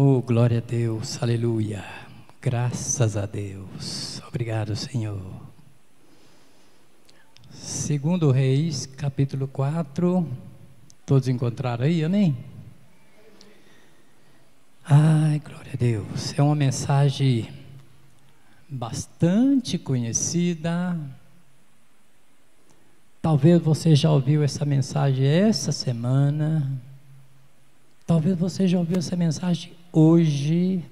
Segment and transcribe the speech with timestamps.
[0.00, 1.84] Oh, glória a Deus, aleluia.
[2.40, 4.22] Graças a Deus.
[4.28, 5.20] Obrigado, Senhor.
[7.50, 10.24] Segundo Reis, capítulo 4.
[11.04, 12.38] Todos encontraram aí, amém?
[14.84, 16.32] Ai, glória a Deus.
[16.38, 17.52] É uma mensagem
[18.68, 20.96] bastante conhecida.
[23.20, 26.80] Talvez você já ouviu essa mensagem essa semana.
[28.06, 30.84] Talvez você já ouviu essa mensagem hoje.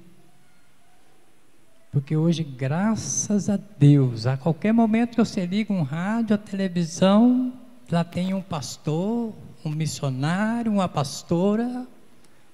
[1.92, 7.52] Porque hoje, graças a Deus, a qualquer momento que você liga um rádio, a televisão,
[7.88, 9.32] já tem um pastor,
[9.64, 11.86] um missionário, uma pastora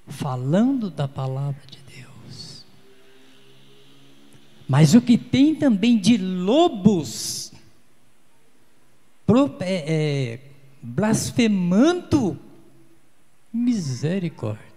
[0.07, 2.65] falando da palavra de Deus.
[4.69, 7.53] Mas o que tem também de lobos
[9.61, 10.41] é, é,
[10.83, 12.39] blasfemando
[13.53, 14.72] misericórdia.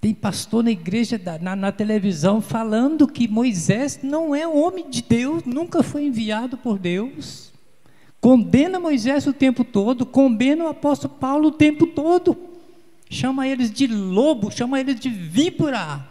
[0.00, 5.42] Tem pastor na igreja, na, na, televisão, falando que Moisés não é homem de Deus,
[5.44, 7.52] nunca foi enviado por Deus.
[8.20, 12.36] Condena Moisés o tempo todo, condena o apóstolo Paulo o tempo todo.
[13.08, 16.06] Chama eles de lobo, chama eles de víbora.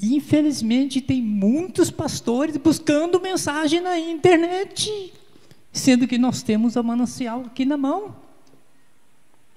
[0.00, 5.12] Infelizmente tem muitos pastores buscando mensagem na internet,
[5.72, 8.21] sendo que nós temos a manancial aqui na mão.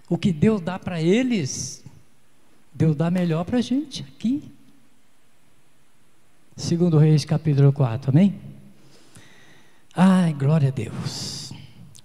[0.09, 1.83] O que Deus dá para eles,
[2.73, 4.43] Deus dá melhor para a gente aqui.
[6.55, 8.39] Segundo Reis capítulo 4, amém?
[9.95, 11.51] Ai, glória a Deus.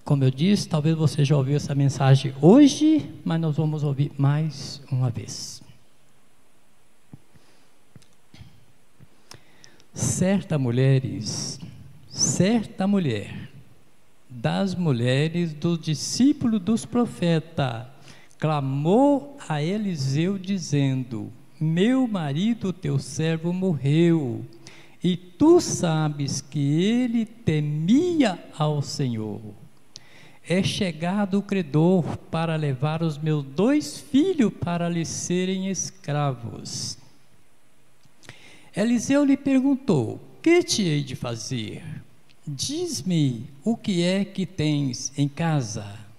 [0.04, 4.80] Como eu disse, talvez você já ouviu essa mensagem hoje, mas nós vamos ouvir mais
[4.90, 5.62] uma vez.
[9.92, 11.60] Certa mulheres,
[12.08, 13.50] certa mulher,
[14.28, 17.86] das mulheres dos discípulos dos profetas,
[18.40, 21.30] clamou a Eliseu, dizendo:
[21.60, 24.42] Meu marido, teu servo, morreu,
[25.04, 29.40] e tu sabes que ele temia ao Senhor.
[30.48, 36.96] É chegado o credor para levar os meus dois filhos para lhe serem escravos.
[38.74, 41.84] Eliseu lhe perguntou: Que te hei de fazer?
[42.46, 46.09] Diz-me o que é que tens em casa.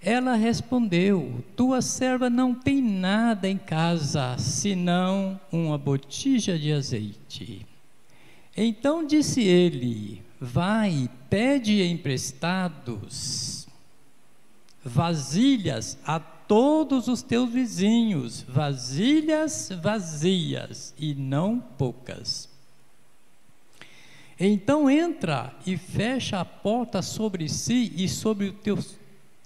[0.00, 7.66] Ela respondeu: Tua serva não tem nada em casa, senão uma botija de azeite.
[8.56, 13.58] Então disse ele: Vai, pede emprestados
[14.84, 22.48] vasilhas a todos os teus vizinhos, vasilhas vazias e não poucas.
[24.40, 28.96] Então entra e fecha a porta sobre si e sobre os teus,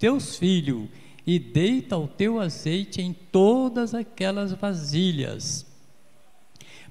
[0.03, 0.89] teus filhos,
[1.25, 5.65] e deita o teu azeite em todas aquelas vasilhas.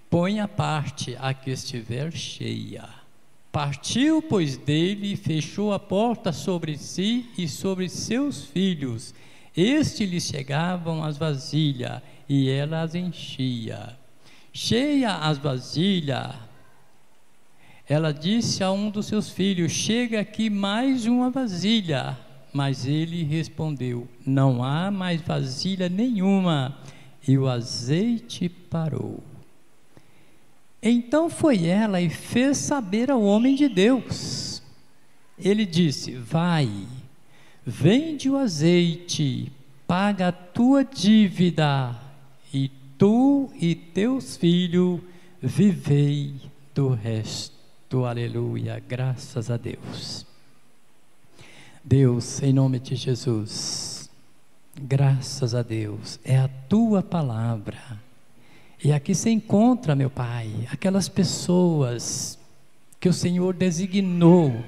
[0.09, 2.87] Põe a parte a que estiver cheia.
[3.51, 9.13] Partiu, pois, dele e fechou a porta sobre si e sobre seus filhos.
[9.53, 13.97] Este lhe chegavam as vasilhas e ela as enchia.
[14.53, 16.33] Cheia as vasilhas,
[17.89, 22.30] ela disse a um dos seus filhos: Chega aqui mais uma vasilha.
[22.53, 26.77] Mas ele respondeu: Não há mais vasilha nenhuma.
[27.27, 29.23] E o azeite parou.
[30.81, 34.61] Então foi ela e fez saber ao homem de Deus.
[35.37, 36.69] Ele disse: Vai,
[37.65, 39.51] vende o azeite,
[39.87, 41.95] paga a tua dívida,
[42.53, 44.99] e tu e teus filhos
[45.41, 46.33] vivei
[46.73, 47.61] do resto
[48.05, 50.30] aleluia, graças a Deus.
[51.83, 54.09] Deus, em nome de Jesus,
[54.79, 57.99] graças a Deus, é a tua palavra.
[58.83, 62.37] E aqui se encontra, meu Pai, aquelas pessoas
[62.99, 64.63] que o Senhor designou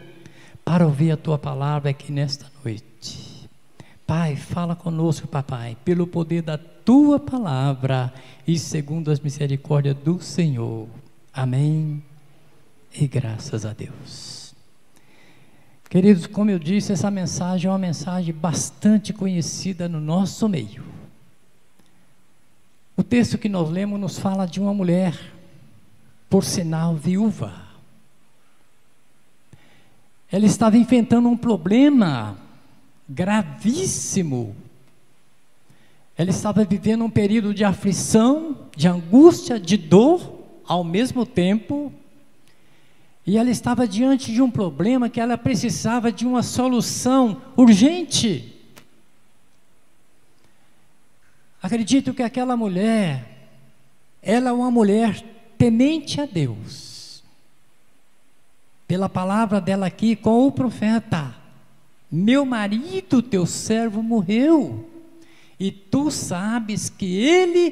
[0.66, 3.50] para ouvir a tua palavra aqui nesta noite.
[4.06, 8.14] Pai, fala conosco, papai, pelo poder da tua palavra
[8.46, 10.88] e segundo as misericórdias do Senhor.
[11.34, 12.04] Amém
[12.94, 14.43] e graças a Deus.
[15.94, 20.84] Queridos, como eu disse, essa mensagem é uma mensagem bastante conhecida no nosso meio.
[22.98, 25.16] O texto que nós lemos nos fala de uma mulher,
[26.28, 27.54] por sinal viúva.
[30.32, 32.40] Ela estava enfrentando um problema
[33.08, 34.56] gravíssimo.
[36.18, 41.94] Ela estava vivendo um período de aflição, de angústia, de dor, ao mesmo tempo,
[43.26, 48.54] E ela estava diante de um problema que ela precisava de uma solução urgente.
[51.62, 53.48] Acredito que aquela mulher,
[54.22, 55.24] ela é uma mulher
[55.58, 57.24] temente a Deus.
[58.86, 61.34] Pela palavra dela aqui com o profeta:
[62.12, 64.90] Meu marido, teu servo, morreu,
[65.58, 67.72] e tu sabes que ele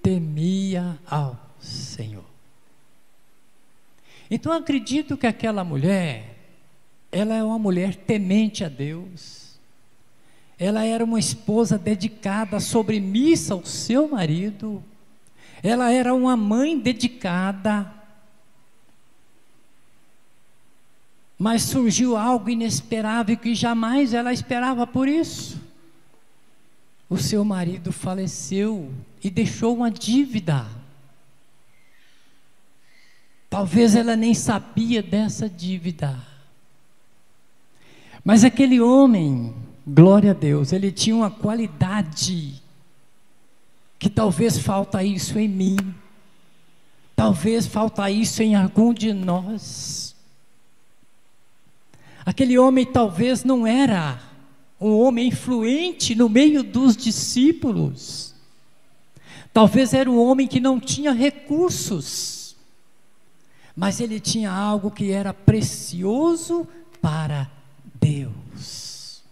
[0.00, 2.21] temia ao Senhor.
[4.32, 6.36] Então acredito que aquela mulher,
[7.12, 9.42] ela é uma mulher temente a Deus
[10.62, 14.80] ela era uma esposa dedicada, sobremissa ao seu marido.
[15.60, 17.92] Ela era uma mãe dedicada.
[21.36, 25.60] Mas surgiu algo inesperável que jamais ela esperava por isso.
[27.10, 30.64] O seu marido faleceu e deixou uma dívida.
[33.52, 36.18] Talvez ela nem sabia dessa dívida.
[38.24, 39.54] Mas aquele homem
[39.86, 42.62] Glória a Deus, ele tinha uma qualidade
[43.98, 45.76] que talvez falta isso em mim.
[47.16, 50.14] Talvez falta isso em algum de nós.
[52.24, 54.20] Aquele homem talvez não era
[54.80, 58.32] um homem influente no meio dos discípulos.
[59.52, 62.41] Talvez era um homem que não tinha recursos.
[63.74, 66.68] Mas ele tinha algo que era precioso
[67.00, 67.50] para
[67.94, 69.22] Deus.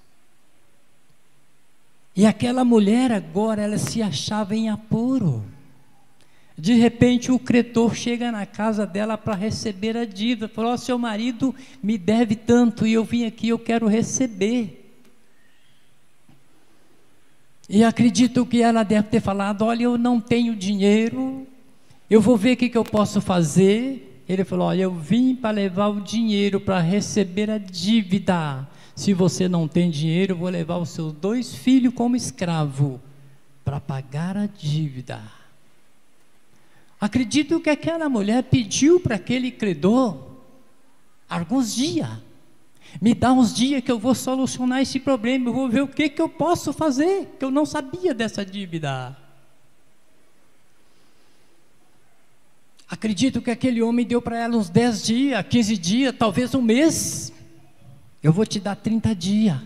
[2.16, 5.44] E aquela mulher agora, ela se achava em apuro.
[6.56, 10.46] De repente o credor chega na casa dela para receber a dívida.
[10.46, 14.76] Falou: oh, seu marido me deve tanto e eu vim aqui, eu quero receber.
[17.66, 21.46] E acredito que ela deve ter falado: olha, eu não tenho dinheiro,
[22.10, 24.09] eu vou ver o que, que eu posso fazer.
[24.32, 28.68] Ele falou: olha, eu vim para levar o dinheiro para receber a dívida.
[28.94, 33.00] Se você não tem dinheiro, vou levar os seus dois filhos como escravo
[33.64, 35.20] para pagar a dívida.
[37.00, 40.16] Acredito que aquela mulher pediu para aquele credor
[41.28, 42.10] alguns dias.
[43.02, 46.08] Me dá uns dias que eu vou solucionar esse problema, eu vou ver o que,
[46.08, 49.16] que eu posso fazer, que eu não sabia dessa dívida.
[52.90, 57.32] Acredito que aquele homem deu para ela uns 10 dias, 15 dias, talvez um mês.
[58.20, 59.56] Eu vou te dar 30 dias.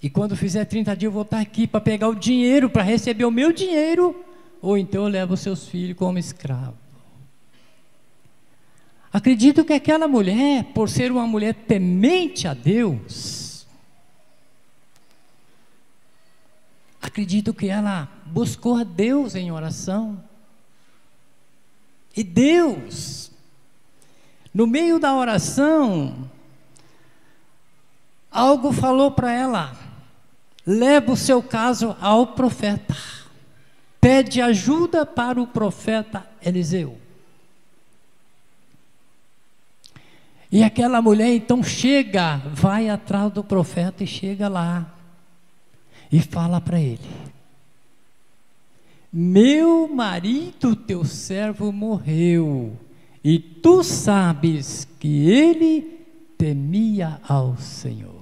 [0.00, 3.24] E quando fizer 30 dias, eu vou estar aqui para pegar o dinheiro, para receber
[3.24, 4.24] o meu dinheiro.
[4.62, 6.76] Ou então eu levo os seus filhos como escravo.
[9.12, 13.66] Acredito que aquela mulher, por ser uma mulher temente a Deus,
[17.02, 20.29] acredito que ela buscou a Deus em oração.
[22.16, 23.30] E Deus,
[24.52, 26.28] no meio da oração,
[28.30, 29.76] algo falou para ela:
[30.66, 32.96] leva o seu caso ao profeta,
[34.00, 36.98] pede ajuda para o profeta Eliseu.
[40.52, 44.84] E aquela mulher então chega, vai atrás do profeta e chega lá
[46.10, 47.08] e fala para ele:
[49.12, 52.78] Meu marido, teu servo, morreu,
[53.24, 56.06] e tu sabes que ele
[56.38, 58.20] temia ao Senhor.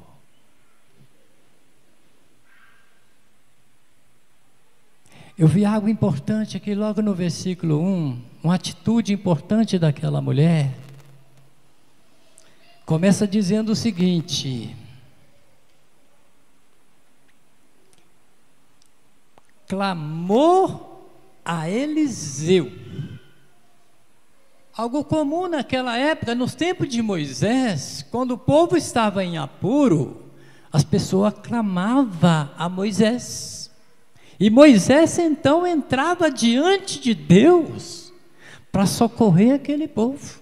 [5.39, 10.75] Eu vi algo importante aqui logo no versículo 1, uma atitude importante daquela mulher.
[12.85, 14.75] Começa dizendo o seguinte:
[19.69, 21.13] clamou
[21.45, 22.73] a Eliseu.
[24.75, 30.23] Algo comum naquela época, nos tempos de Moisés, quando o povo estava em apuro,
[30.73, 33.71] as pessoas clamavam a Moisés.
[34.41, 38.13] E Moisés então entrava diante de Deus
[38.71, 40.39] para socorrer aquele povo.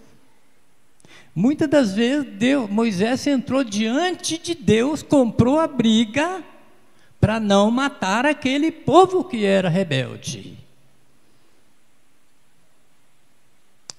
[1.35, 6.43] Muitas das vezes Deus, Moisés entrou diante de Deus, comprou a briga
[7.27, 10.57] para não matar aquele povo que era rebelde.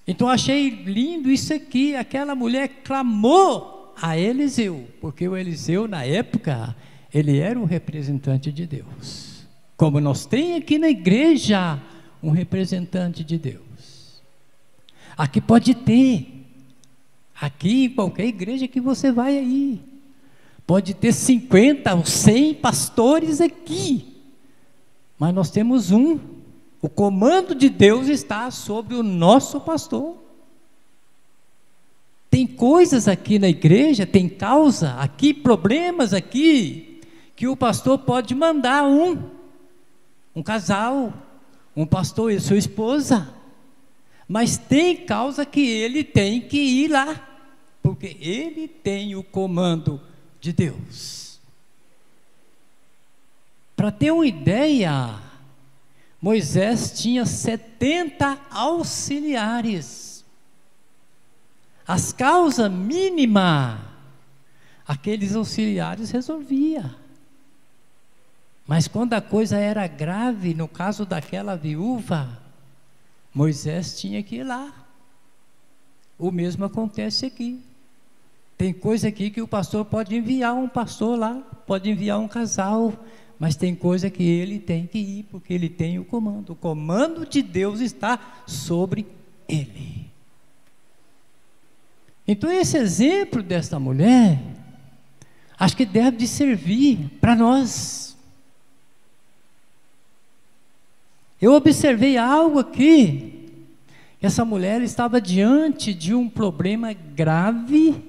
[0.08, 6.74] Então achei lindo isso aqui, aquela mulher clamou a Eliseu, porque o Eliseu na época,
[7.14, 9.46] ele era o representante de Deus.
[9.76, 11.78] Como nós tem aqui na igreja
[12.24, 14.24] um representante de Deus.
[15.18, 16.46] Aqui pode ter.
[17.42, 19.82] Aqui em qualquer igreja que você vai aí.
[20.68, 24.18] Pode ter 50 ou 100 pastores aqui.
[25.18, 26.20] Mas nós temos um.
[26.82, 30.18] O comando de Deus está sobre o nosso pastor.
[32.58, 37.02] coisas aqui na igreja, tem causa aqui, problemas aqui,
[37.36, 39.18] que o pastor pode mandar um,
[40.36, 41.14] um casal,
[41.76, 43.34] um pastor e sua esposa.
[44.28, 47.26] Mas tem causa que ele tem que ir lá,
[47.82, 50.02] porque ele tem o comando
[50.40, 51.40] de Deus.
[53.76, 55.20] Para ter uma ideia,
[56.22, 60.26] Moisés tinha 70 auxiliares.
[61.88, 63.80] As causas mínimas,
[64.86, 66.96] aqueles auxiliares resolvia.
[68.66, 72.42] Mas quando a coisa era grave, no caso daquela viúva,
[73.34, 74.74] Moisés tinha que ir lá.
[76.20, 77.64] O mesmo acontece aqui.
[78.58, 81.36] Tem coisa aqui que o pastor pode enviar um pastor lá,
[81.68, 82.92] pode enviar um casal,
[83.40, 86.54] mas tem coisa que ele tem que ir, porque ele tem o comando.
[86.54, 89.06] O comando de Deus está sobre
[89.48, 90.08] ele.
[92.28, 94.42] Então, esse exemplo desta mulher,
[95.58, 98.18] acho que deve de servir para nós.
[101.40, 103.34] Eu observei algo aqui.
[104.20, 108.04] Essa mulher estava diante de um problema grave,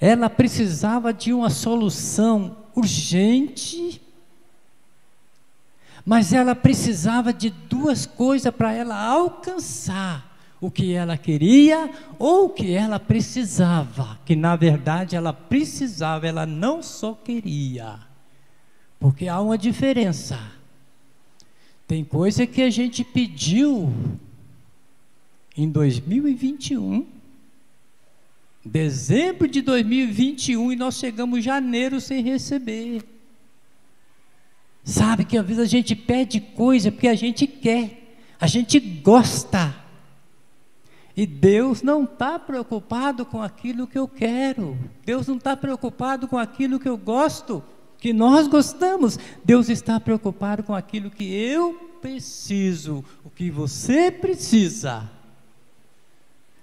[0.00, 4.00] ela precisava de uma solução urgente
[6.04, 12.50] mas ela precisava de duas coisas para ela alcançar o que ela queria ou o
[12.50, 17.98] que ela precisava, que na verdade ela precisava, ela não só queria.
[19.00, 20.38] Porque há uma diferença.
[21.86, 23.92] Tem coisa que a gente pediu
[25.56, 27.06] em 2021,
[28.64, 33.04] dezembro de 2021, e nós chegamos em janeiro sem receber.
[34.82, 39.74] Sabe que às vezes a gente pede coisa porque a gente quer, a gente gosta.
[41.16, 46.36] E Deus não está preocupado com aquilo que eu quero, Deus não está preocupado com
[46.36, 47.62] aquilo que eu gosto,
[47.98, 55.08] que nós gostamos, Deus está preocupado com aquilo que eu preciso, o que você precisa.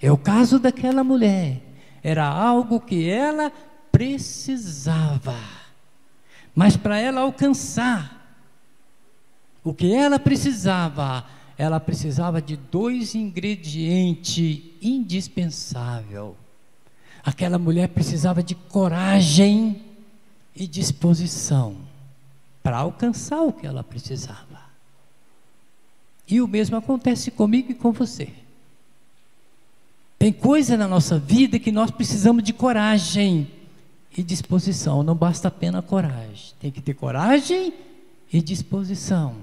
[0.01, 1.62] É o caso daquela mulher,
[2.03, 3.51] era algo que ela
[3.91, 5.36] precisava.
[6.55, 8.20] Mas para ela alcançar
[9.63, 11.25] o que ela precisava,
[11.58, 16.34] ela precisava de dois ingredientes indispensáveis.
[17.24, 19.84] Aquela mulher precisava de coragem
[20.55, 21.77] e disposição
[22.63, 24.60] para alcançar o que ela precisava.
[26.27, 28.40] E o mesmo acontece comigo e com você.
[30.21, 33.47] Tem coisa na nossa vida que nós precisamos de coragem
[34.15, 35.01] e disposição.
[35.01, 36.53] Não basta apenas coragem.
[36.59, 37.73] Tem que ter coragem
[38.31, 39.37] e disposição.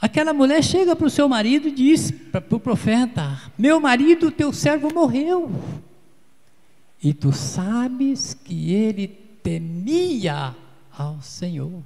[0.00, 4.50] Aquela mulher chega para o seu marido e diz para o profeta: Meu marido, teu
[4.50, 5.50] servo morreu.
[7.02, 9.08] E tu sabes que ele
[9.42, 10.56] temia
[10.90, 11.82] ao Senhor.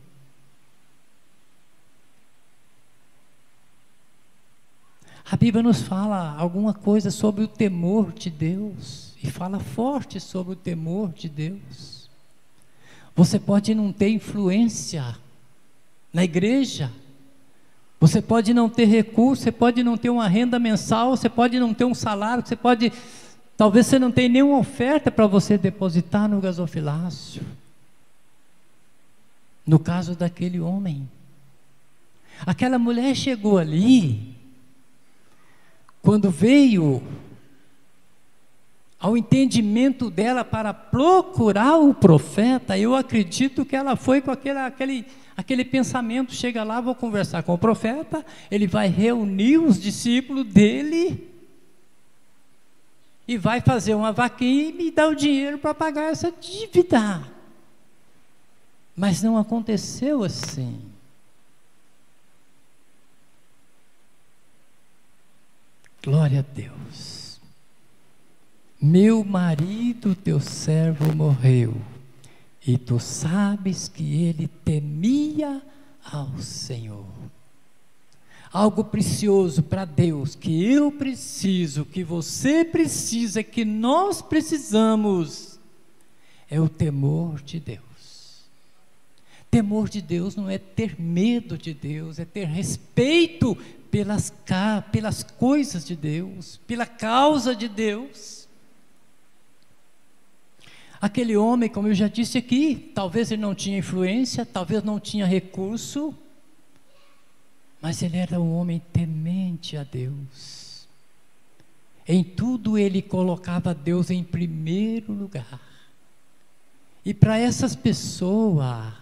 [5.31, 10.55] A Bíblia nos fala alguma coisa sobre o temor de Deus e fala forte sobre
[10.55, 12.11] o temor de Deus.
[13.15, 15.17] Você pode não ter influência
[16.13, 16.91] na igreja,
[18.01, 21.73] você pode não ter recurso, você pode não ter uma renda mensal, você pode não
[21.73, 22.93] ter um salário, você pode.
[23.57, 27.43] Talvez você não tenha nenhuma oferta para você depositar no gasofilácio.
[29.65, 31.09] No caso daquele homem.
[32.45, 34.40] Aquela mulher chegou ali,
[36.03, 37.03] quando veio
[38.99, 45.07] ao entendimento dela para procurar o profeta, eu acredito que ela foi com aquele, aquele,
[45.37, 51.29] aquele pensamento: chega lá, vou conversar com o profeta, ele vai reunir os discípulos dele
[53.27, 57.23] e vai fazer uma vaquinha e me dar o dinheiro para pagar essa dívida.
[58.97, 60.90] Mas não aconteceu assim.
[66.03, 67.39] Glória a Deus.
[68.81, 71.77] Meu marido, teu servo, morreu,
[72.67, 75.61] e tu sabes que ele temia
[76.03, 77.05] ao Senhor.
[78.51, 85.61] Algo precioso para Deus, que eu preciso, que você precisa, que nós precisamos,
[86.49, 87.81] é o temor de Deus.
[89.51, 93.57] Temor de Deus não é ter medo de Deus, é ter respeito
[93.91, 94.33] pelas,
[94.93, 98.49] pelas coisas de Deus, pela causa de Deus.
[101.01, 105.25] Aquele homem, como eu já disse aqui, talvez ele não tinha influência, talvez não tinha
[105.27, 106.15] recurso,
[107.81, 110.87] mas ele era um homem temente a Deus.
[112.07, 115.61] Em tudo ele colocava Deus em primeiro lugar.
[117.05, 118.93] E para essas pessoas,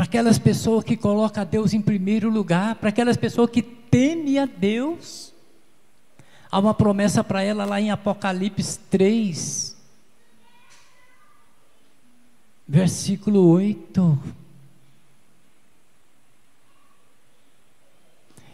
[0.00, 4.46] para aquelas pessoas que colocam Deus em primeiro lugar, para aquelas pessoas que temem a
[4.46, 5.30] Deus,
[6.50, 9.76] há uma promessa para ela lá em Apocalipse 3,
[12.66, 14.18] versículo 8.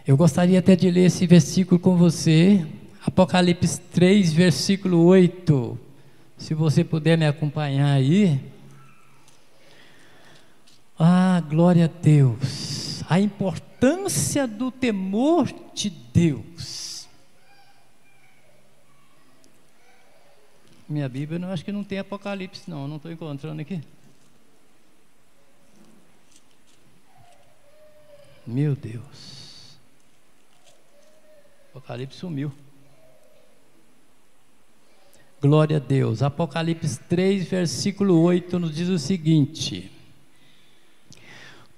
[0.05, 2.67] Eu gostaria até de ler esse versículo com você,
[3.05, 5.79] Apocalipse 3, versículo 8.
[6.39, 8.56] Se você puder me acompanhar aí.
[10.99, 13.03] Ah, glória a Deus.
[13.09, 17.07] A importância do temor de Deus.
[20.89, 22.89] Minha Bíblia, eu acho que não tem Apocalipse, não.
[22.89, 23.83] Não estou encontrando aqui.
[28.47, 29.77] Meu Deus.
[31.71, 32.53] Apocalipse sumiu.
[35.43, 36.23] Glória a Deus.
[36.23, 39.96] Apocalipse 3, versículo 8 nos diz o seguinte: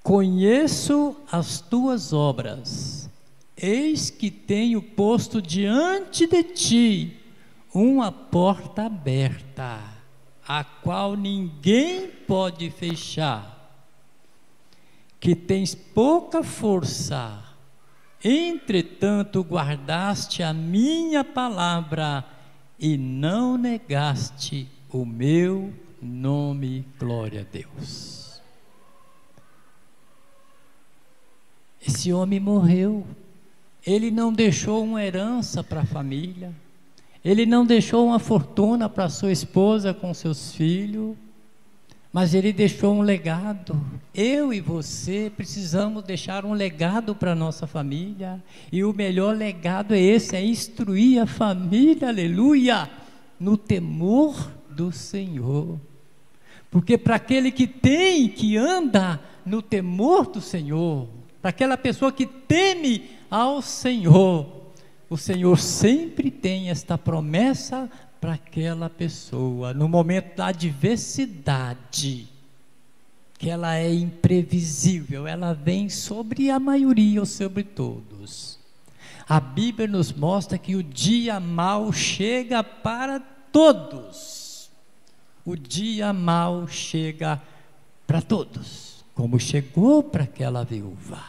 [0.09, 3.11] Conheço as tuas obras,
[3.55, 7.21] eis que tenho posto diante de ti
[7.75, 9.81] uma porta aberta,
[10.47, 13.71] a qual ninguém pode fechar,
[15.21, 17.45] que tens pouca força
[18.23, 22.25] Entretanto, guardaste a minha palavra
[22.79, 25.73] e não negaste o meu
[26.03, 26.85] nome.
[26.99, 28.18] Glória a Deus.
[31.89, 33.05] Esse homem morreu.
[33.85, 36.53] Ele não deixou uma herança para a família.
[37.25, 41.17] Ele não deixou uma fortuna para sua esposa com seus filhos
[42.13, 43.81] mas ele deixou um legado.
[44.15, 48.43] Eu e você precisamos deixar um legado para nossa família,
[48.73, 52.91] e o melhor legado é esse: é instruir a família, aleluia,
[53.39, 55.79] no temor do Senhor.
[56.71, 61.09] Porque para aquele que tem, que anda no temor do Senhor,
[61.41, 64.59] para aquela pessoa que teme ao Senhor,
[65.09, 72.29] o Senhor sempre tem esta promessa para aquela pessoa no momento da adversidade,
[73.39, 78.59] que ela é imprevisível, ela vem sobre a maioria ou sobre todos.
[79.29, 84.71] A Bíblia nos mostra que o dia mal chega para todos.
[85.45, 87.41] O dia mal chega
[88.07, 88.88] para todos,
[89.19, 91.21] como chegou para aquela viúva.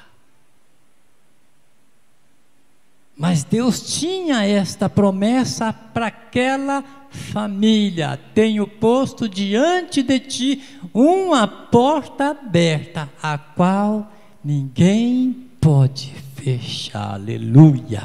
[3.17, 12.30] Mas Deus tinha esta promessa para aquela família: tenho posto diante de ti uma porta
[12.30, 14.13] aberta, a qual
[14.45, 17.15] ninguém pode fechar.
[17.15, 18.04] Aleluia.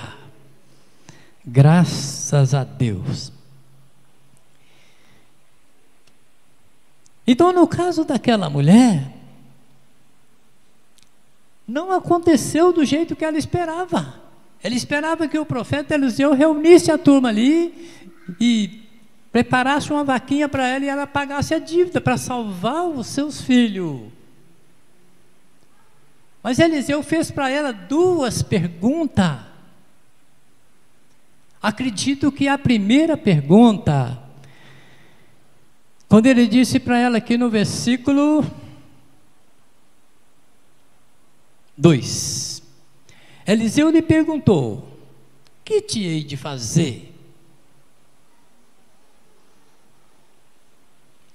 [1.45, 3.31] Graças a Deus.
[7.27, 9.14] Então, no caso daquela mulher,
[11.67, 14.23] não aconteceu do jeito que ela esperava.
[14.63, 17.91] Ele esperava que o profeta Eliseu reunisse a turma ali
[18.41, 18.83] e
[19.31, 24.01] preparasse uma vaquinha para ela e ela pagasse a dívida para salvar os seus filhos.
[26.43, 29.39] Mas Eliseu fez para ela duas perguntas.
[31.61, 34.19] Acredito que a primeira pergunta,
[36.07, 38.45] quando ele disse para ela aqui no versículo
[41.77, 42.63] 2:
[43.47, 44.89] Eliseu lhe perguntou:
[45.65, 47.15] Que te hei de fazer?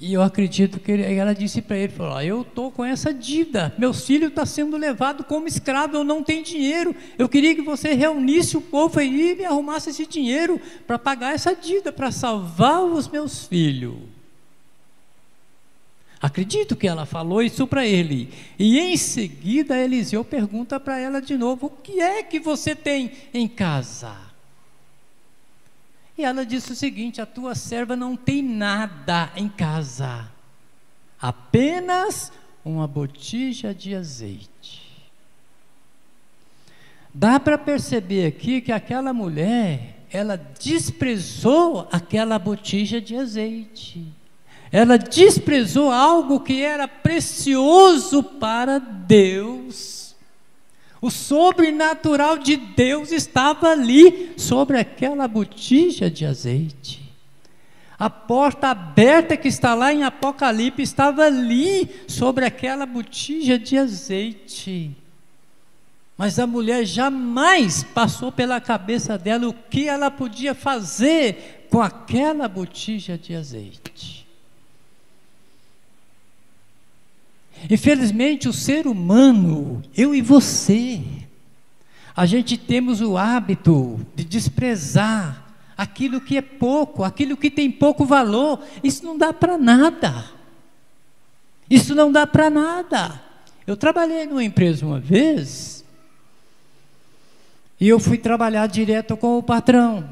[0.02, 3.94] E eu acredito que ela disse para ele: falou, Eu estou com essa dívida, meu
[3.94, 6.96] filho está sendo levado como escravo, eu não tenho dinheiro.
[7.18, 11.34] Eu queria que você reunisse o povo aí e me arrumasse esse dinheiro para pagar
[11.34, 13.98] essa dívida, para salvar os meus filhos.
[16.22, 18.30] Acredito que ela falou isso para ele.
[18.58, 23.12] E em seguida Eliseu pergunta para ela de novo: O que é que você tem
[23.34, 24.16] em casa?
[26.18, 30.30] E ela disse o seguinte: A tua serva não tem nada em casa,
[31.22, 32.34] apenas
[32.66, 34.90] uma botija de azeite.
[37.14, 44.06] Dá para perceber aqui que aquela mulher, ela desprezou aquela botija de azeite.
[44.72, 50.16] Ela desprezou algo que era precioso para Deus.
[51.02, 57.10] O sobrenatural de Deus estava ali, sobre aquela botija de azeite.
[57.98, 64.96] A porta aberta que está lá em Apocalipse estava ali, sobre aquela botija de azeite.
[66.18, 72.48] Mas a mulher jamais passou pela cabeça dela o que ela podia fazer com aquela
[72.48, 74.19] botija de azeite.
[77.68, 81.02] Infelizmente, o ser humano, eu e você,
[82.16, 88.06] a gente temos o hábito de desprezar aquilo que é pouco, aquilo que tem pouco
[88.06, 88.62] valor.
[88.84, 90.26] Isso não dá para nada.
[91.70, 93.22] Isso não dá para nada.
[93.66, 95.86] Eu trabalhei numa empresa uma vez
[97.80, 100.10] e eu fui trabalhar direto com o patrão.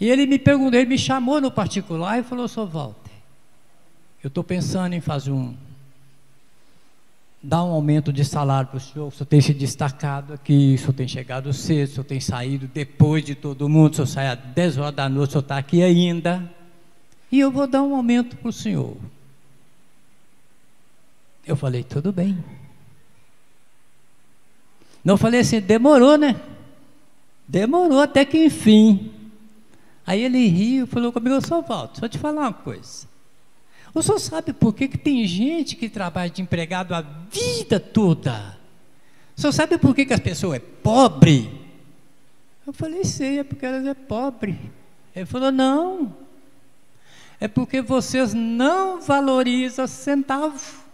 [0.00, 2.66] E ele me perguntou, ele me chamou no particular e falou: Sr.
[4.22, 5.54] Eu estou pensando em fazer um.
[7.42, 9.08] dar um aumento de salário para o senhor.
[9.08, 12.66] O senhor tem se destacado aqui, o senhor tem chegado cedo, o senhor tem saído
[12.66, 15.58] depois de todo mundo, o senhor sai às 10 horas da noite, o senhor está
[15.58, 16.52] aqui ainda.
[17.30, 18.96] E eu vou dar um aumento para o senhor.
[21.46, 22.42] Eu falei: tudo bem.
[25.04, 26.38] Não falei assim, demorou, né?
[27.46, 29.10] Demorou até que enfim.
[30.06, 33.06] Aí ele riu falou comigo, eu Walter, deixa eu te falar uma coisa.
[33.98, 38.56] O senhor sabe por que, que tem gente que trabalha de empregado a vida toda?
[39.36, 41.50] O senhor sabe por que, que as pessoas é pobre?
[42.64, 44.56] Eu falei, sei, é porque elas é pobre.
[45.16, 46.14] Ele falou, não.
[47.40, 50.84] É porque vocês não valorizam centavo.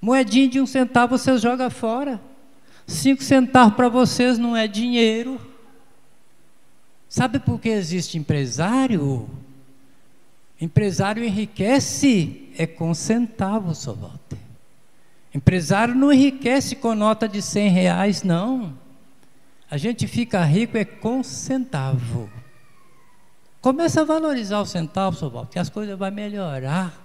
[0.00, 2.18] Moedinha de um centavo vocês jogam fora.
[2.86, 5.38] Cinco centavos para vocês não é dinheiro.
[7.06, 9.28] Sabe por que existe empresário?
[10.60, 14.38] Empresário enriquece é com centavos, só volta.
[15.34, 18.72] Empresário não enriquece com nota de cem reais, não.
[19.70, 22.30] A gente fica rico é com centavo.
[23.60, 27.02] Começa a valorizar o centavo, só volta, que as coisas vão melhorar.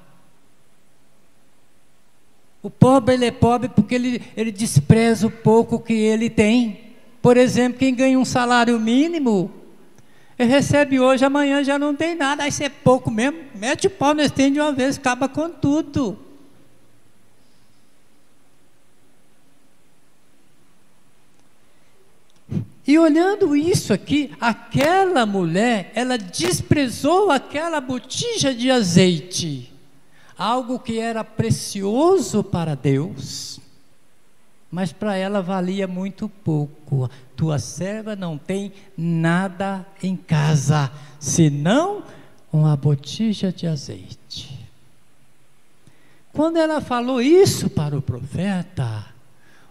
[2.64, 6.94] O pobre, ele é pobre porque ele, ele despreza o pouco que ele tem.
[7.22, 9.52] Por exemplo, quem ganha um salário mínimo,
[10.38, 13.90] ele recebe hoje, amanhã já não tem nada, aí você é pouco mesmo, mete o
[13.90, 16.18] pau nesse tem de uma vez, acaba com tudo.
[22.92, 29.72] E olhando isso aqui, aquela mulher, ela desprezou aquela botija de azeite.
[30.38, 33.61] Algo que era precioso para Deus,
[34.72, 37.10] mas para ela valia muito pouco.
[37.36, 42.04] Tua serva não tem nada em casa, senão
[42.52, 44.60] uma botija de azeite.
[46.34, 49.06] Quando ela falou isso para o profeta,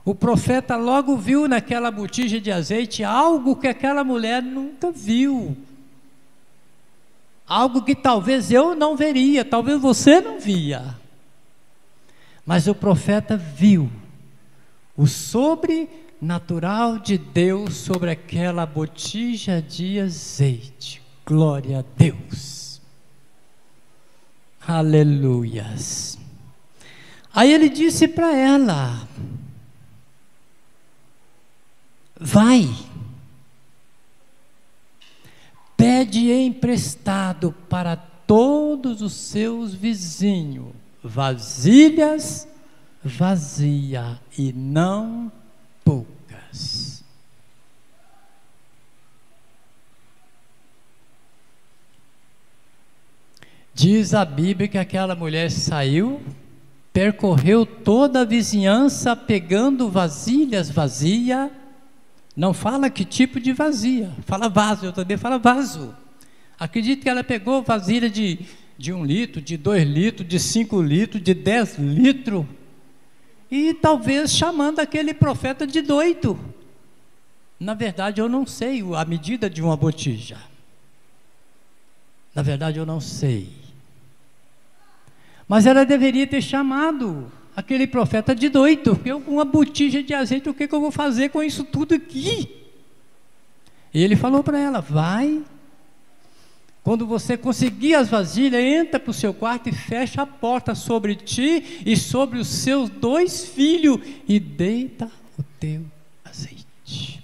[0.05, 5.57] o profeta logo viu naquela botija de azeite algo que aquela mulher nunca viu
[7.51, 10.97] algo que talvez eu não veria, talvez você não via.
[12.47, 13.91] Mas o profeta viu
[14.97, 21.03] o sobrenatural de Deus sobre aquela botija de azeite.
[21.25, 22.81] Glória a Deus.
[24.67, 26.19] Aleluias.
[27.33, 29.09] Aí ele disse para ela:
[32.19, 32.69] Vai
[35.81, 42.47] pede emprestado para todos os seus vizinhos vasilhas
[43.03, 45.31] vazia e não
[45.85, 47.05] poucas.
[53.75, 56.23] Diz a Bíblia que aquela mulher saiu,
[56.91, 61.51] percorreu toda a vizinhança pegando vasilhas vazias
[62.35, 65.95] não fala que tipo de vazia, fala vaso, eu também falo vaso.
[66.59, 68.39] Acredito que ela pegou vasilha de,
[68.79, 72.47] de um litro, de dois litros, de cinco litros, de dez litros,
[73.51, 76.39] e talvez chamando aquele profeta de doido.
[77.59, 80.39] Na verdade, eu não sei a medida de uma botija.
[82.35, 83.53] Na verdade, eu não sei.
[85.49, 90.55] Mas ela deveria ter chamado aquele profeta de doido, porque uma botija de azeite, o
[90.55, 92.49] que, que eu vou fazer com isso tudo aqui?
[93.93, 95.43] E ele falou para ela: vai,
[96.83, 101.15] quando você conseguir as vasilhas, entra para o seu quarto e fecha a porta sobre
[101.15, 105.85] ti e sobre os seus dois filhos e deita o teu
[106.25, 107.23] azeite.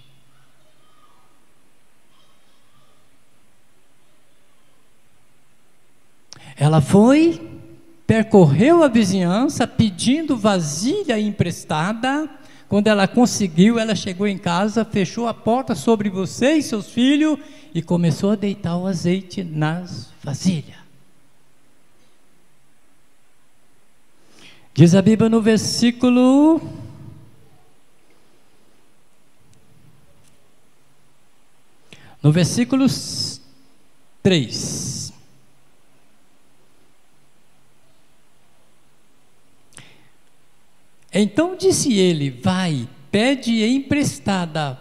[6.59, 7.57] Ela foi
[8.07, 12.31] percorreu a vizinhança pedindo vasilha emprestada.
[12.69, 17.39] Quando ela conseguiu, ela chegou em casa, fechou a porta sobre você e seus filhos
[17.73, 20.77] e começou a deitar o azeite nas vasilhas.
[24.75, 26.61] Diz a Bíblia no versículo.
[32.23, 32.87] No versículo
[34.23, 34.96] 3.
[41.19, 44.79] Então disse ele: Vai, pede emprestada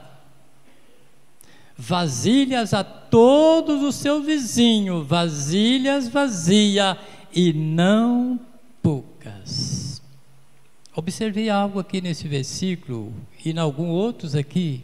[1.77, 6.97] vasilhas a todos os seus vizinhos, vasilhas vazias
[7.33, 8.39] e não
[8.81, 10.01] poucas.
[10.93, 14.83] Observei algo aqui nesse versículo e em alguns outros aqui.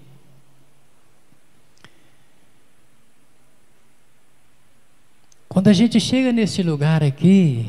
[5.47, 7.65] Quando a gente chega nesse lugar aqui,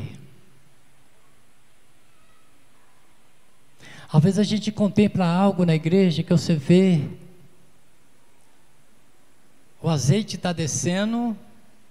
[4.13, 7.01] às vezes a gente contempla algo na igreja que você vê
[9.81, 11.35] o azeite está descendo,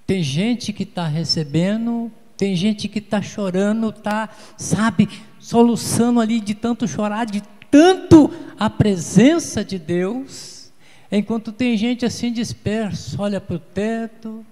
[0.06, 6.54] tem gente que está recebendo, tem gente que está chorando, está, sabe, soluçando ali de
[6.54, 10.72] tanto chorar, de tanto a presença de Deus,
[11.10, 14.46] enquanto tem gente assim disperso, olha para o teto,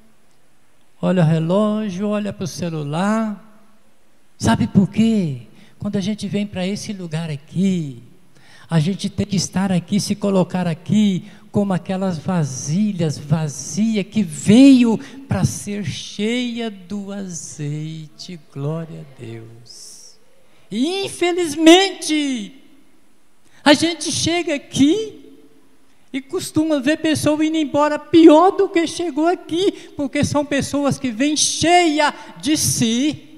[1.01, 3.43] olha o relógio, olha para o celular.
[4.37, 5.47] Sabe por quê?
[5.81, 8.03] Quando a gente vem para esse lugar aqui,
[8.69, 15.01] a gente tem que estar aqui, se colocar aqui, como aquelas vasilhas vazias que veio
[15.27, 18.39] para ser cheia do azeite.
[18.53, 20.19] Glória a Deus.
[20.71, 22.63] E infelizmente,
[23.65, 25.39] a gente chega aqui
[26.13, 31.11] e costuma ver pessoas indo embora pior do que chegou aqui, porque são pessoas que
[31.11, 33.30] vêm cheia de si.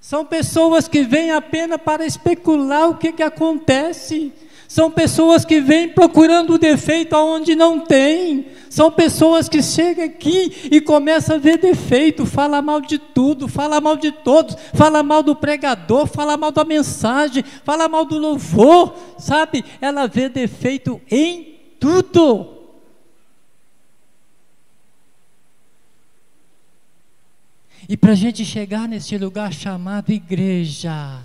[0.00, 4.32] São pessoas que vêm apenas para especular o que, que acontece
[4.70, 8.46] são pessoas que vêm procurando o defeito aonde não tem.
[8.68, 13.80] São pessoas que chegam aqui e começam a ver defeito, fala mal de tudo, fala
[13.80, 18.94] mal de todos, fala mal do pregador, fala mal da mensagem, fala mal do louvor,
[19.18, 19.64] sabe?
[19.80, 22.59] Ela vê defeito em tudo.
[27.90, 31.18] E para a gente chegar nesse lugar chamado igreja,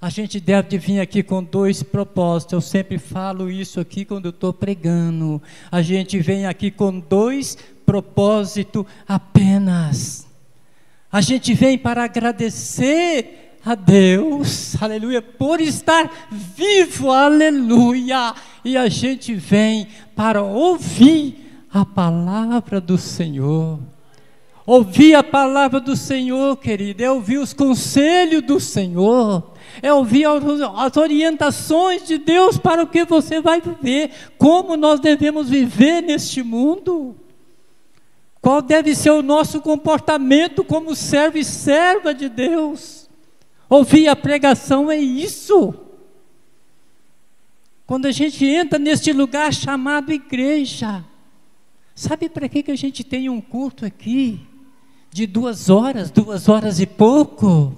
[0.00, 2.52] a gente deve vir aqui com dois propósitos.
[2.52, 5.42] Eu sempre falo isso aqui quando estou pregando.
[5.72, 10.24] A gente vem aqui com dois propósitos apenas.
[11.10, 18.36] A gente vem para agradecer a Deus, aleluia, por estar vivo, aleluia.
[18.64, 23.80] E a gente vem para ouvir a palavra do Senhor.
[24.66, 30.96] Ouvir a palavra do Senhor, querido, é ouvir os conselhos do Senhor é ouvir as
[30.96, 37.16] orientações de Deus para o que você vai viver, como nós devemos viver neste mundo.
[38.40, 43.08] Qual deve ser o nosso comportamento como servo e serva de Deus?
[43.68, 45.74] Ouvir a pregação é isso.
[47.86, 51.04] Quando a gente entra neste lugar chamado igreja,
[51.94, 54.40] sabe para que, que a gente tem um culto aqui?
[55.14, 57.72] De duas horas, duas horas e pouco.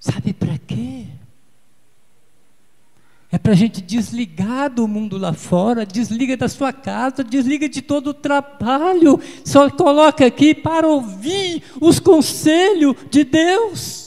[0.00, 1.04] Sabe para quê?
[3.30, 7.80] É para a gente desligar do mundo lá fora, desliga da sua casa, desliga de
[7.80, 13.99] todo o trabalho, só coloca aqui para ouvir os conselhos de Deus.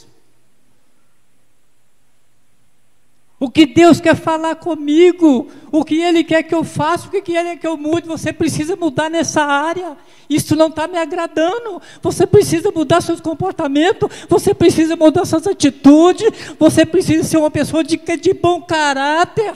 [3.44, 7.18] O que Deus quer falar comigo, o que Ele quer que eu faça, o que
[7.18, 9.98] Ele quer que eu mude, você precisa mudar nessa área.
[10.30, 11.82] Isso não está me agradando.
[12.02, 17.84] Você precisa mudar seus comportamentos, você precisa mudar suas atitudes, você precisa ser uma pessoa
[17.84, 19.54] de, de bom caráter.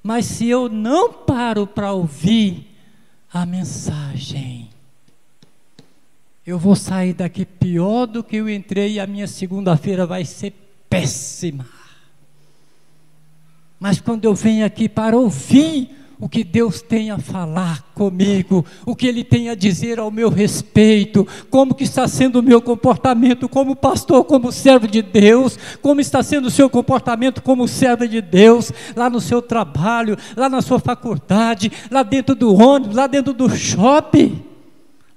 [0.00, 2.64] Mas se eu não paro para ouvir
[3.34, 4.70] a mensagem,
[6.46, 10.52] eu vou sair daqui pior do que eu entrei e a minha segunda-feira vai ser
[10.88, 11.77] péssima.
[13.78, 18.96] Mas quando eu venho aqui para ouvir o que Deus tem a falar comigo, o
[18.96, 23.48] que Ele tem a dizer ao meu respeito, como que está sendo o meu comportamento
[23.48, 28.20] como pastor, como servo de Deus, como está sendo o seu comportamento como servo de
[28.20, 33.32] Deus, lá no seu trabalho, lá na sua faculdade, lá dentro do ônibus, lá dentro
[33.32, 34.47] do shopping.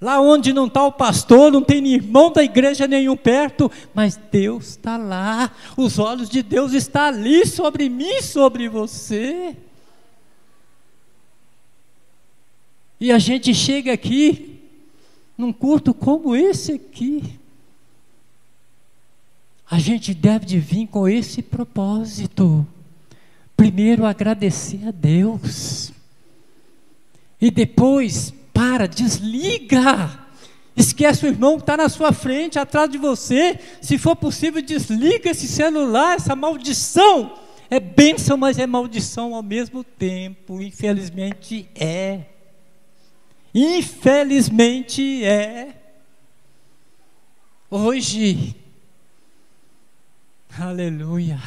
[0.02, 4.70] Lá onde não está o pastor, não tem irmão da igreja nenhum perto, mas Deus
[4.70, 9.56] está lá, os olhos de Deus estão ali sobre mim, sobre você.
[13.00, 14.60] E a gente chega aqui,
[15.38, 17.40] num culto como esse aqui,
[19.70, 22.66] a gente deve de vir com esse propósito.
[23.56, 25.92] Primeiro agradecer a Deus.
[27.40, 30.20] E depois para, desliga.
[30.76, 33.60] Esquece o irmão que está na sua frente, atrás de você.
[33.82, 37.38] Se for possível, desliga esse celular, essa maldição,
[37.70, 40.62] É bênção, mas é maldição ao mesmo tempo.
[40.62, 42.26] Infelizmente é.
[43.54, 45.74] Infelizmente é.
[47.70, 48.54] Hoje,
[50.60, 51.40] aleluia.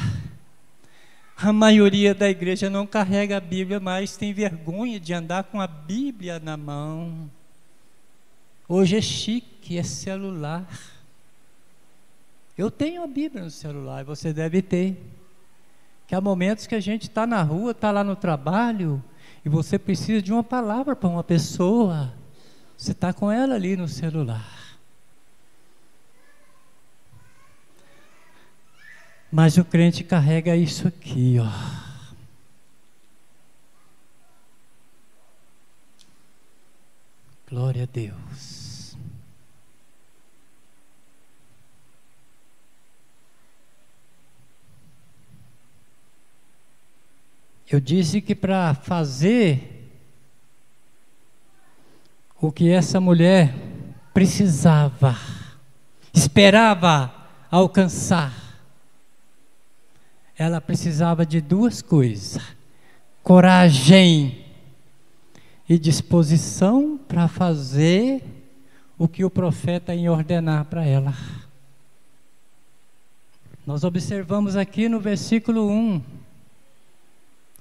[1.44, 5.66] A maioria da igreja não carrega a Bíblia, mas tem vergonha de andar com a
[5.66, 7.30] Bíblia na mão.
[8.66, 10.66] Hoje é chique, é celular.
[12.56, 14.98] Eu tenho a Bíblia no celular, você deve ter.
[16.06, 19.04] Que há momentos que a gente está na rua, está lá no trabalho,
[19.44, 22.14] e você precisa de uma palavra para uma pessoa.
[22.74, 24.63] Você está com ela ali no celular.
[29.36, 31.50] Mas o crente carrega isso aqui, ó.
[37.50, 38.96] Glória a Deus.
[47.68, 49.90] Eu disse que para fazer
[52.40, 53.52] o que essa mulher
[54.12, 55.16] precisava,
[56.12, 57.12] esperava
[57.50, 58.43] alcançar,
[60.36, 62.42] ela precisava de duas coisas:
[63.22, 64.44] coragem
[65.68, 68.22] e disposição para fazer
[68.98, 71.14] o que o profeta ia ordenar para ela.
[73.66, 76.02] Nós observamos aqui no versículo 1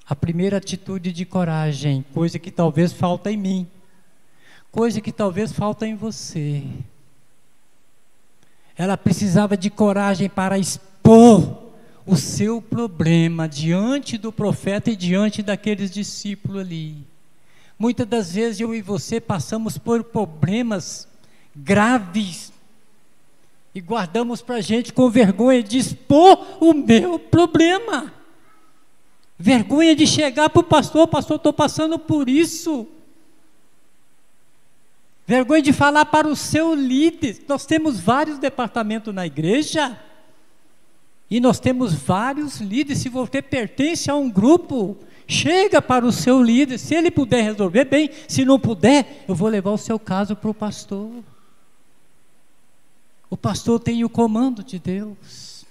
[0.05, 3.67] a primeira atitude de coragem, coisa que talvez falta em mim,
[4.69, 6.61] coisa que talvez falta em você.
[8.75, 11.62] Ela precisava de coragem para expor
[12.05, 16.97] o seu problema diante do profeta e diante daqueles discípulos ali.
[17.77, 21.07] Muitas das vezes eu e você passamos por problemas
[21.55, 22.51] graves
[23.75, 28.13] e guardamos para a gente com vergonha de expor o meu problema.
[29.37, 32.87] Vergonha de chegar para o pastor, pastor, estou passando por isso.
[35.25, 37.43] Vergonha de falar para o seu líder.
[37.47, 39.99] Nós temos vários departamentos na igreja.
[41.33, 43.01] E nós temos vários líderes.
[43.01, 44.95] Se você pertence a um grupo,
[45.27, 46.77] chega para o seu líder.
[46.77, 48.11] Se ele puder resolver, bem.
[48.27, 51.09] Se não puder, eu vou levar o seu caso para o pastor.
[53.31, 55.65] O pastor tem o comando de Deus.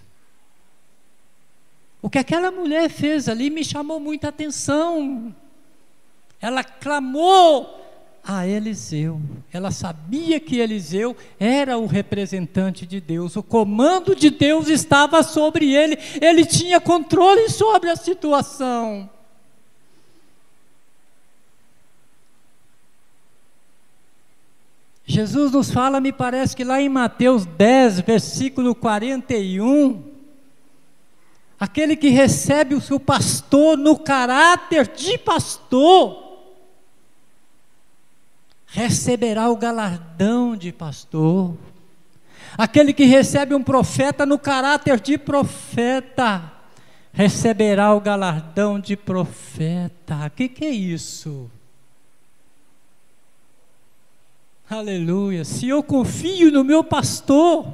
[2.03, 5.33] O que aquela mulher fez ali me chamou muita atenção.
[6.41, 7.82] Ela clamou
[8.25, 9.21] a Eliseu.
[9.53, 15.75] Ela sabia que Eliseu era o representante de Deus, o comando de Deus estava sobre
[15.75, 19.11] ele, ele tinha controle sobre a situação.
[25.05, 30.03] Jesus nos fala, me parece que lá em Mateus 10, versículo 41,
[31.59, 36.22] aquele que recebe o seu pastor no caráter de pastor,
[38.73, 41.55] receberá o galardão de pastor.
[42.57, 46.51] Aquele que recebe um profeta no caráter de profeta,
[47.13, 50.27] receberá o galardão de profeta.
[50.27, 51.51] O que, que é isso?
[54.69, 55.45] Aleluia.
[55.45, 57.67] Se eu confio no meu pastor,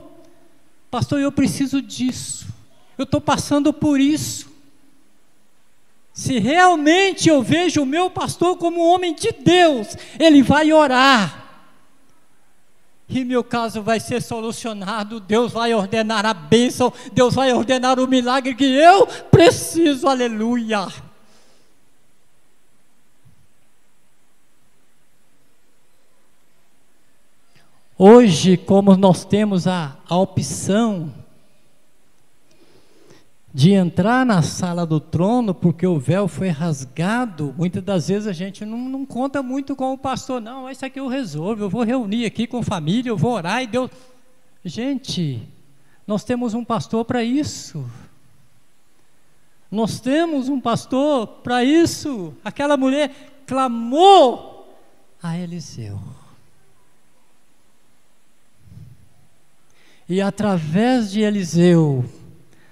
[0.90, 2.48] pastor, eu preciso disso.
[2.96, 4.50] Eu estou passando por isso.
[6.18, 11.46] Se realmente eu vejo o meu pastor como um homem de Deus, ele vai orar.
[13.08, 18.08] E meu caso vai ser solucionado, Deus vai ordenar a bênção, Deus vai ordenar o
[18.08, 20.88] milagre que eu preciso, aleluia.
[27.96, 31.14] Hoje, como nós temos a, a opção
[33.58, 38.32] de entrar na sala do trono porque o véu foi rasgado, muitas das vezes a
[38.32, 41.82] gente não, não conta muito com o pastor, não, isso aqui eu resolvo, eu vou
[41.82, 43.90] reunir aqui com família, eu vou orar e Deus.
[44.64, 45.42] Gente,
[46.06, 47.84] nós temos um pastor para isso.
[49.68, 52.32] Nós temos um pastor para isso.
[52.44, 54.72] Aquela mulher clamou
[55.20, 55.98] a Eliseu.
[60.08, 62.04] E através de Eliseu,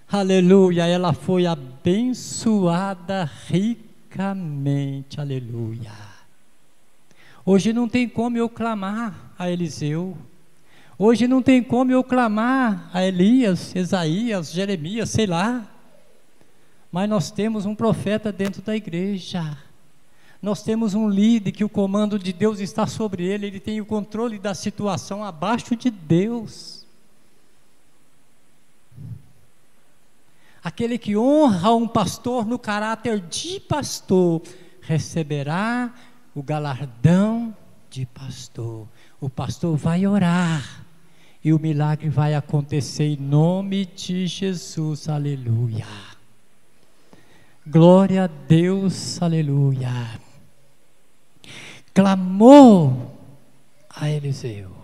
[0.09, 5.93] aleluia, ela foi abençoada ricamente, aleluia.
[7.45, 10.17] Hoje não tem como eu clamar a Eliseu,
[10.99, 15.65] hoje não tem como eu clamar a Elias, Isaías, Jeremias, sei lá,
[16.91, 19.57] mas nós temos um profeta dentro da igreja.
[20.41, 23.87] Nós temos um líder que o comando de Deus está sobre ele, ele tem o
[23.87, 26.76] controle da situação abaixo de Deus.
[30.67, 34.43] Aquele que honra um pastor no caráter de pastor,
[34.81, 35.95] receberá
[36.35, 37.57] o galardão
[37.89, 38.89] de pastor.
[39.21, 40.85] O pastor vai orar
[41.45, 45.09] e o milagre vai acontecer em nome de Jesus.
[45.09, 45.87] Aleluia.
[47.65, 49.23] Glória a Deus.
[49.23, 50.21] Aleluia.
[51.95, 53.17] Clamou
[53.89, 54.76] a Eliseu.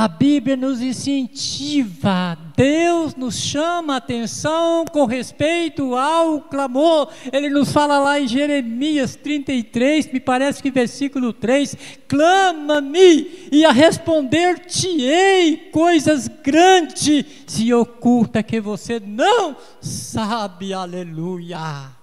[0.00, 7.12] A Bíblia nos incentiva, Deus nos chama a atenção com respeito ao clamor.
[7.30, 11.76] Ele nos fala lá em Jeremias 33, me parece que versículo 3:
[12.08, 20.72] Clama-me e a responder-te-ei coisas grandes e oculta que você não sabe.
[20.72, 21.99] Aleluia.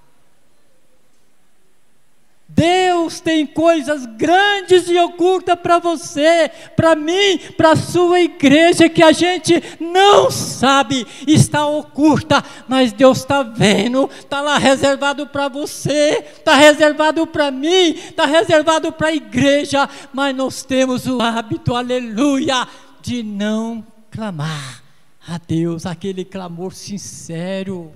[2.57, 9.03] Deus tem coisas grandes e ocultas para você, para mim, para a sua igreja que
[9.03, 16.25] a gente não sabe, está oculta, mas Deus está vendo, está lá reservado para você,
[16.35, 22.67] está reservado para mim, está reservado para a igreja, mas nós temos o hábito, aleluia,
[23.03, 24.81] de não clamar
[25.27, 27.93] a Deus aquele clamor sincero.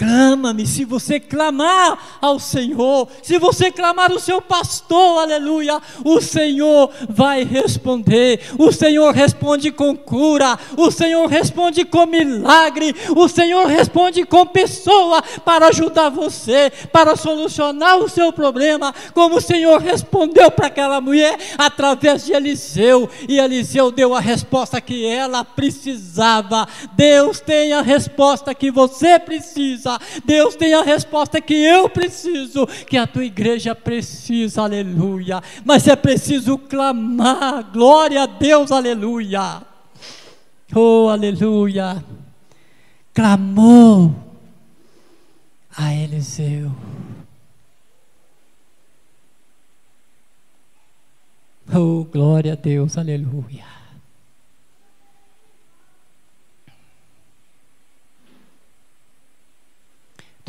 [0.00, 6.90] Clama-me, se você clamar ao Senhor, se você clamar o seu pastor, aleluia, o Senhor
[7.06, 8.40] vai responder.
[8.58, 15.20] O Senhor responde com cura, o Senhor responde com milagre, o Senhor responde com pessoa
[15.44, 21.38] para ajudar você, para solucionar o seu problema, como o Senhor respondeu para aquela mulher
[21.58, 26.66] através de Eliseu, e Eliseu deu a resposta que ela precisava.
[26.94, 29.89] Deus tem a resposta que você precisa
[30.24, 35.42] Deus tem a resposta que eu preciso, que a tua igreja precisa, aleluia.
[35.64, 39.62] Mas é preciso clamar, glória a Deus, aleluia.
[40.74, 42.04] Oh, aleluia.
[43.12, 44.14] Clamou
[45.76, 46.70] a Eliseu.
[51.72, 53.79] Oh, glória a Deus, aleluia.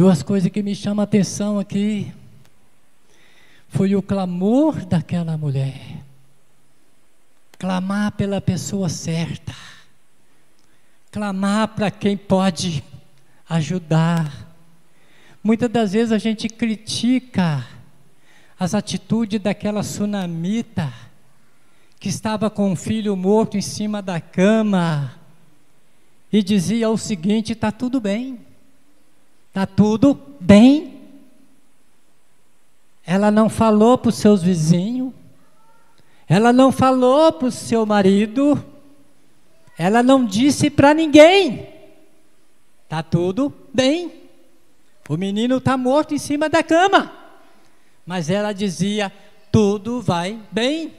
[0.02, 2.12] Duas coisas que me chamam a atenção aqui
[3.70, 5.80] foi o clamor daquela mulher.
[7.60, 9.54] Clamar pela pessoa certa.
[11.12, 12.84] Clamar para quem pode
[13.48, 14.52] ajudar.
[15.44, 17.64] Muitas das vezes a gente critica
[18.60, 20.92] as atitudes daquela sunamita
[22.00, 25.14] que estava com um filho morto em cima da cama
[26.34, 28.50] e dizia o seguinte: está tudo bem.
[29.52, 30.98] Está tudo bem.
[33.06, 35.14] Ela não falou para os seus vizinhos,
[36.26, 38.64] ela não falou para o seu marido,
[39.78, 41.68] ela não disse para ninguém.
[42.86, 44.14] Está tudo bem.
[45.10, 47.12] O menino está morto em cima da cama.
[48.06, 49.12] Mas ela dizia:
[49.52, 50.94] tudo vai bem.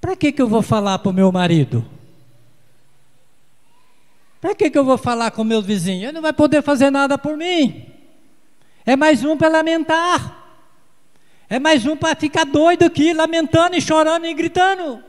[0.00, 1.84] Para que, que eu vou falar para o meu marido?
[4.44, 6.02] Para que, que eu vou falar com meus vizinhos?
[6.02, 7.86] Ele não vai poder fazer nada por mim.
[8.84, 10.36] É mais um para lamentar.
[11.48, 15.02] É mais um para ficar doido aqui, lamentando e chorando e gritando.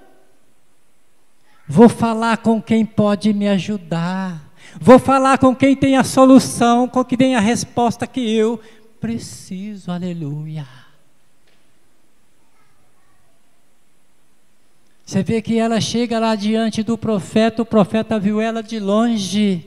[1.67, 4.41] Vou falar com quem pode me ajudar.
[4.79, 8.57] Vou falar com quem tem a solução, com quem tem a resposta que eu
[9.01, 9.91] preciso.
[9.91, 10.65] Aleluia.
[15.05, 19.63] Você vê que ela chega lá diante do profeta, o profeta viu ela de longe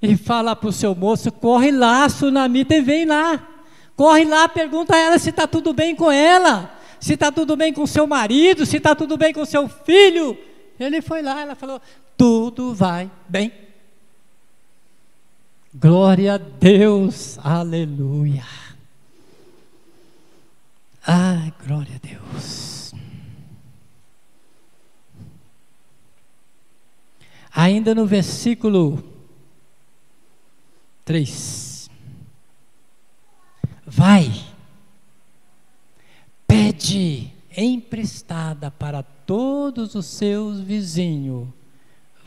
[0.00, 3.48] e fala para o seu moço: corre lá, sunamita, e vem lá.
[3.96, 7.72] Corre lá, pergunta a ela se está tudo bem com ela, se está tudo bem
[7.72, 10.38] com seu marido, se está tudo bem com seu filho.
[10.78, 11.80] Ele foi lá, ela falou:
[12.16, 13.52] tudo vai bem.
[15.74, 18.44] Glória a Deus, aleluia.
[21.04, 22.71] Ai, glória a Deus.
[27.54, 29.02] Ainda no versículo
[31.04, 31.90] 3.
[33.86, 34.30] Vai,
[36.46, 41.48] pede emprestada para todos os seus vizinhos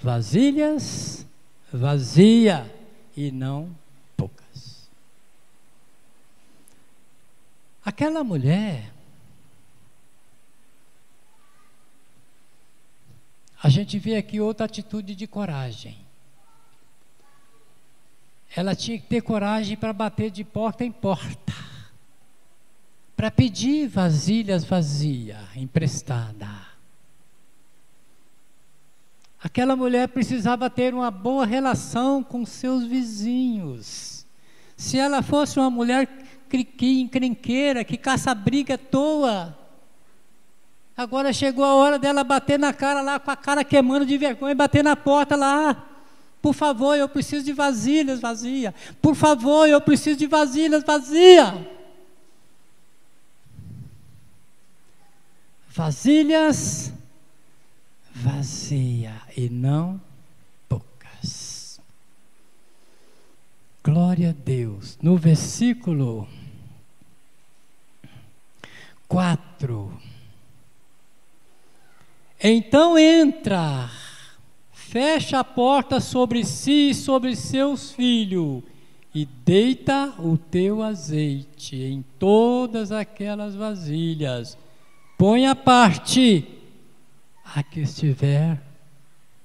[0.01, 1.25] vasilhas
[1.71, 2.71] vazia
[3.15, 3.75] e não
[4.15, 4.89] poucas.
[7.83, 8.91] Aquela mulher
[13.61, 15.97] A gente vê aqui outra atitude de coragem.
[18.55, 21.53] Ela tinha que ter coragem para bater de porta em porta,
[23.15, 26.47] para pedir vasilhas vazias, emprestada.
[29.41, 34.25] Aquela mulher precisava ter uma boa relação com seus vizinhos.
[34.75, 36.09] Se ela fosse uma mulher
[36.81, 39.57] encrenqueira, que caça briga à toa,
[40.95, 44.51] agora chegou a hora dela bater na cara lá, com a cara queimando de vergonha,
[44.51, 45.85] e bater na porta lá.
[46.41, 48.73] Por favor, eu preciso de vasilhas vazia.
[49.01, 51.67] Por favor, eu preciso de vasilhas vazia.
[55.69, 56.93] Vasilhas
[58.13, 59.99] vazia e não
[60.69, 61.81] poucas.
[63.83, 64.97] Glória a Deus.
[65.01, 66.27] No versículo
[69.07, 70.04] 4.
[72.47, 73.89] Então entra,
[74.71, 78.61] fecha a porta sobre si e sobre seus filhos,
[79.15, 84.55] e deita o teu azeite em todas aquelas vasilhas.
[85.17, 86.47] Põe a parte
[87.43, 88.61] a que estiver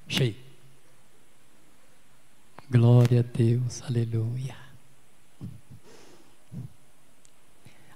[0.06, 0.36] cheio.
[2.70, 4.56] Glória a Deus, aleluia.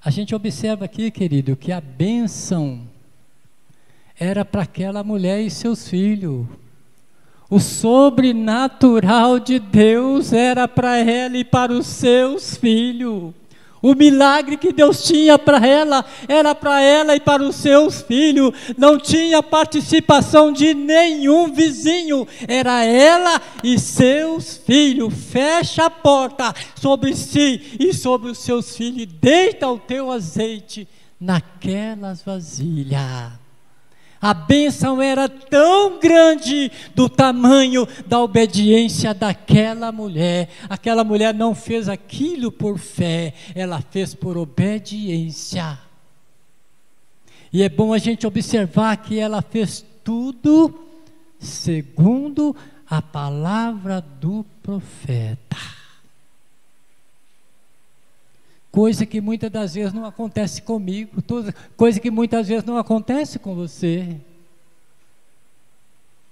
[0.03, 2.94] A gente observa aqui, querido, que a bênção
[4.19, 6.47] era para aquela mulher e seus filhos.
[7.51, 13.35] O sobrenatural de Deus era para ela e para os seus filhos.
[13.83, 18.55] O milagre que Deus tinha para ela era para ela e para os seus filhos.
[18.79, 22.27] Não tinha participação de nenhum vizinho.
[22.49, 25.13] Era ela e seus filhos.
[25.31, 29.07] Fecha a porta sobre si e sobre os seus filhos.
[29.21, 30.89] Deita o teu azeite
[31.21, 33.44] naquelas vasilhas.
[34.25, 40.49] A bênção era tão grande do tamanho da obediência daquela mulher.
[40.67, 45.79] Aquela mulher não fez aquilo por fé, ela fez por obediência.
[47.53, 50.75] E é bom a gente observar que ela fez tudo
[51.39, 52.57] segundo
[52.89, 55.59] a palavra do profeta.
[58.75, 61.23] Coisa que muitas das vezes não acontece comigo,
[61.77, 64.17] coisa que muitas vezes não acontece com você.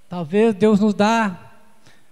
[0.08, 1.52] Talvez Deus nos dá,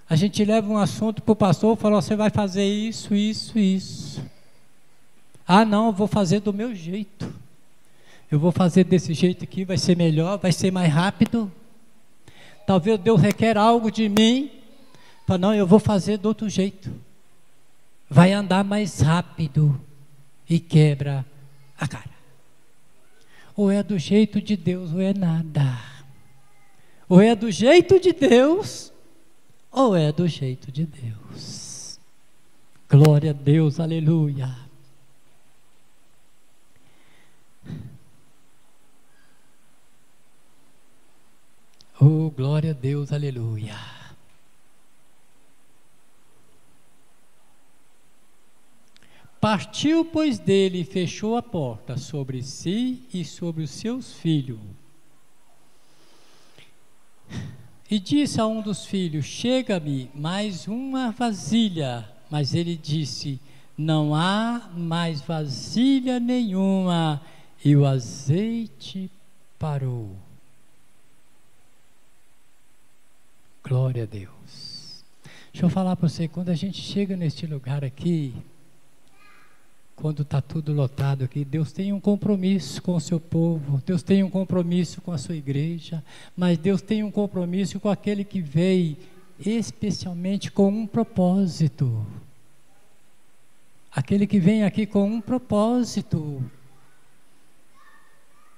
[0.09, 3.59] a gente leva um assunto para o pastor e fala: você vai fazer isso, isso,
[3.59, 4.25] isso.
[5.45, 7.35] Ah, não, eu vou fazer do meu jeito.
[8.31, 11.51] Eu vou fazer desse jeito aqui, vai ser melhor, vai ser mais rápido.
[12.65, 14.49] Talvez Deus requer algo de mim.
[15.27, 16.89] Fala, não, eu vou fazer do outro jeito.
[18.09, 19.90] Vai andar mais rápido
[20.51, 21.25] e quebra
[21.79, 22.11] a cara.
[23.57, 25.81] Ou é do jeito de Deus ou é nada.
[27.09, 28.93] Ou é do jeito de Deus
[29.71, 32.01] ou é do jeito de Deus.
[32.89, 34.49] Glória a Deus, aleluia.
[42.01, 44.00] Oh, glória a Deus, aleluia.
[49.41, 54.61] Partiu, pois, dele e fechou a porta sobre si e sobre os seus filhos.
[57.91, 62.07] E disse a um dos filhos: Chega-me mais uma vasilha.
[62.31, 63.41] Mas ele disse:
[63.77, 67.21] Não há mais vasilha nenhuma.
[67.65, 69.11] E o azeite
[69.59, 70.15] parou.
[73.65, 75.03] Glória a Deus.
[75.53, 78.33] Deixa eu falar para você, quando a gente chega neste lugar aqui,
[80.01, 81.45] quando está tudo lotado aqui.
[81.45, 85.37] Deus tem um compromisso com o seu povo, Deus tem um compromisso com a sua
[85.37, 86.03] igreja,
[86.37, 88.97] mas Deus tem um compromisso com aquele que veio
[89.39, 92.07] especialmente com um propósito.
[93.95, 96.43] Aquele que vem aqui com um propósito.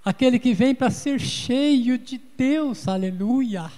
[0.04, 3.70] Aquele que vem para ser cheio de Deus, aleluia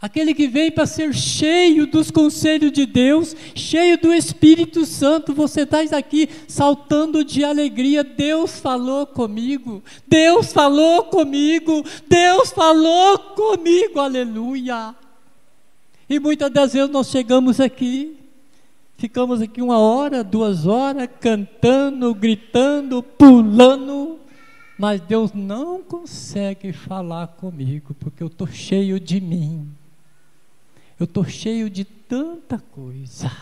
[0.00, 5.62] Aquele que vem para ser cheio dos conselhos de Deus, cheio do Espírito Santo, você
[5.62, 8.02] está aqui saltando de alegria.
[8.02, 14.94] Deus falou comigo, Deus falou comigo, Deus falou comigo, aleluia.
[16.08, 18.16] E muitas das vezes nós chegamos aqui,
[18.96, 24.18] ficamos aqui uma hora, duas horas, cantando, gritando, pulando,
[24.78, 29.68] mas Deus não consegue falar comigo, porque eu estou cheio de mim.
[31.00, 33.32] Eu estou cheio de tanta coisa.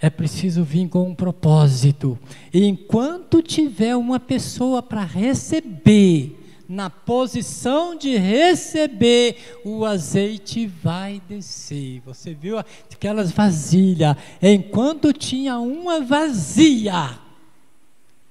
[0.00, 2.18] É preciso vir com um propósito.
[2.54, 12.00] E enquanto tiver uma pessoa para receber, na posição de receber, o azeite vai descer.
[12.06, 14.16] Você viu aquelas vasilhas?
[14.40, 17.18] Enquanto tinha uma vazia,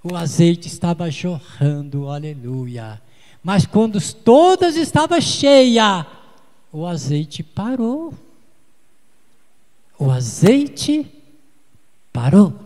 [0.03, 2.99] o azeite estava jorrando, aleluia.
[3.43, 6.03] Mas quando todas estavam cheias,
[6.73, 8.11] o azeite parou.
[9.99, 11.05] O azeite
[12.11, 12.59] parou.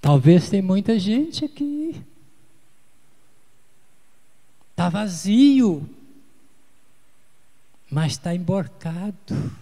[0.00, 2.00] Talvez tem muita gente aqui.
[4.70, 5.88] Está vazio,
[7.90, 9.52] mas está emborcado.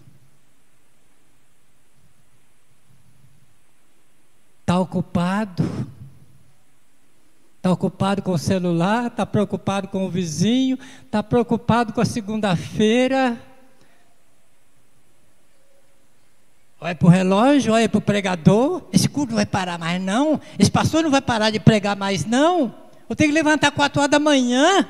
[4.60, 5.64] Está ocupado.
[7.62, 13.40] Está ocupado com o celular, está preocupado com o vizinho, está preocupado com a segunda-feira.
[16.80, 18.82] Olha para o relógio, olha para o pregador.
[18.92, 20.40] Esse culto não vai parar mais, não.
[20.58, 22.74] Esse pastor não vai parar de pregar mais, não.
[23.08, 24.88] Eu tenho que levantar quatro horas da manhã.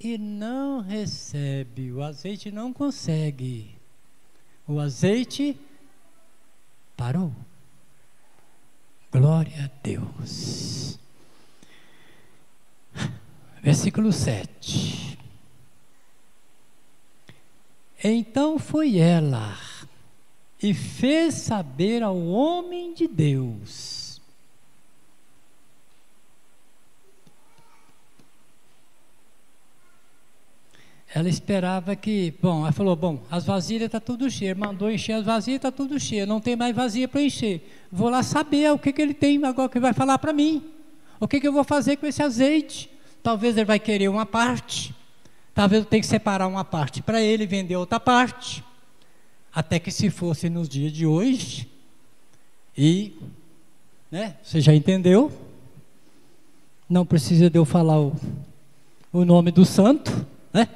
[0.00, 1.92] E não recebe.
[1.92, 3.76] O azeite não consegue.
[4.66, 5.56] O azeite
[6.96, 7.30] parou.
[9.12, 10.98] Glória a Deus.
[13.62, 15.16] Versículo 7.
[18.02, 19.56] Então foi ela
[20.60, 24.20] e fez saber ao homem de Deus.
[31.14, 35.12] Ela esperava que, bom, ela falou, bom, as vasilhas estão tá tudo cheias, mandou encher
[35.12, 37.86] as vasilhas, está tudo cheio, não tem mais vasilha para encher.
[37.92, 40.64] Vou lá saber o que, que ele tem agora que vai falar para mim.
[41.20, 42.91] O que, que eu vou fazer com esse azeite?
[43.22, 44.94] Talvez ele vai querer uma parte,
[45.54, 48.64] talvez eu tenha que separar uma parte para ele, vender outra parte.
[49.54, 51.70] Até que se fosse nos dias de hoje,
[52.76, 53.14] e,
[54.10, 55.30] né, você já entendeu?
[56.88, 58.16] Não precisa de eu falar o,
[59.12, 60.68] o nome do santo, né?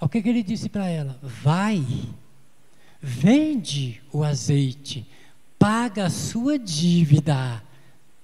[0.00, 1.18] O que, que ele disse para ela?
[1.22, 1.84] Vai,
[3.00, 5.06] vende o azeite,
[5.58, 7.62] paga a sua dívida,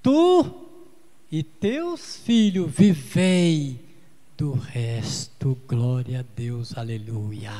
[0.02, 0.61] tu
[1.32, 3.80] e teus filhos vivei
[4.36, 7.54] do resto, glória a Deus, aleluia.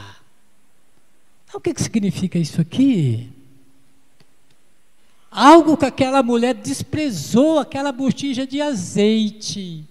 [1.54, 3.32] O que, que significa isso aqui?
[5.30, 9.86] Algo que aquela mulher desprezou, aquela botija de azeite.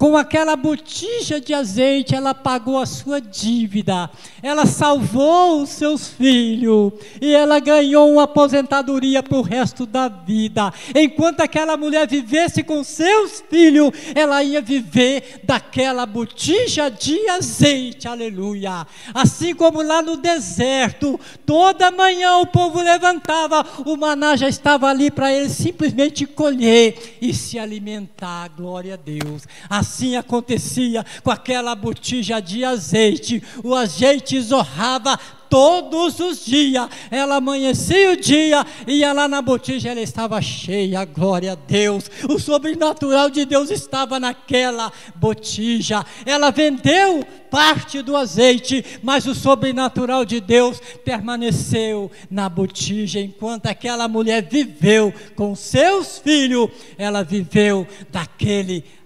[0.00, 4.08] Com aquela botija de azeite, ela pagou a sua dívida,
[4.42, 10.72] ela salvou os seus filhos e ela ganhou uma aposentadoria para o resto da vida.
[10.94, 18.86] Enquanto aquela mulher vivesse com seus filhos, ela ia viver daquela botija de azeite, aleluia.
[19.12, 25.10] Assim como lá no deserto, toda manhã o povo levantava, o maná já estava ali
[25.10, 29.46] para eles simplesmente colher e se alimentar, glória a Deus.
[29.68, 33.42] Assim assim acontecia com aquela botija de azeite.
[33.64, 35.18] O azeite zorrava
[35.48, 36.88] todos os dias.
[37.10, 42.08] Ela amanhecia o dia, ia lá na botija, ela estava cheia, glória a Deus.
[42.28, 46.06] O sobrenatural de Deus estava naquela botija.
[46.24, 53.18] Ela vendeu parte do azeite, mas o sobrenatural de Deus permaneceu na botija.
[53.18, 58.99] Enquanto aquela mulher viveu com seus filhos, ela viveu daquele azeite,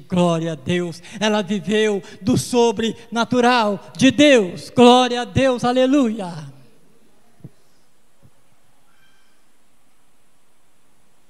[0.00, 1.02] glória a Deus.
[1.20, 6.54] Ela viveu do sobrenatural de Deus, glória a Deus, aleluia.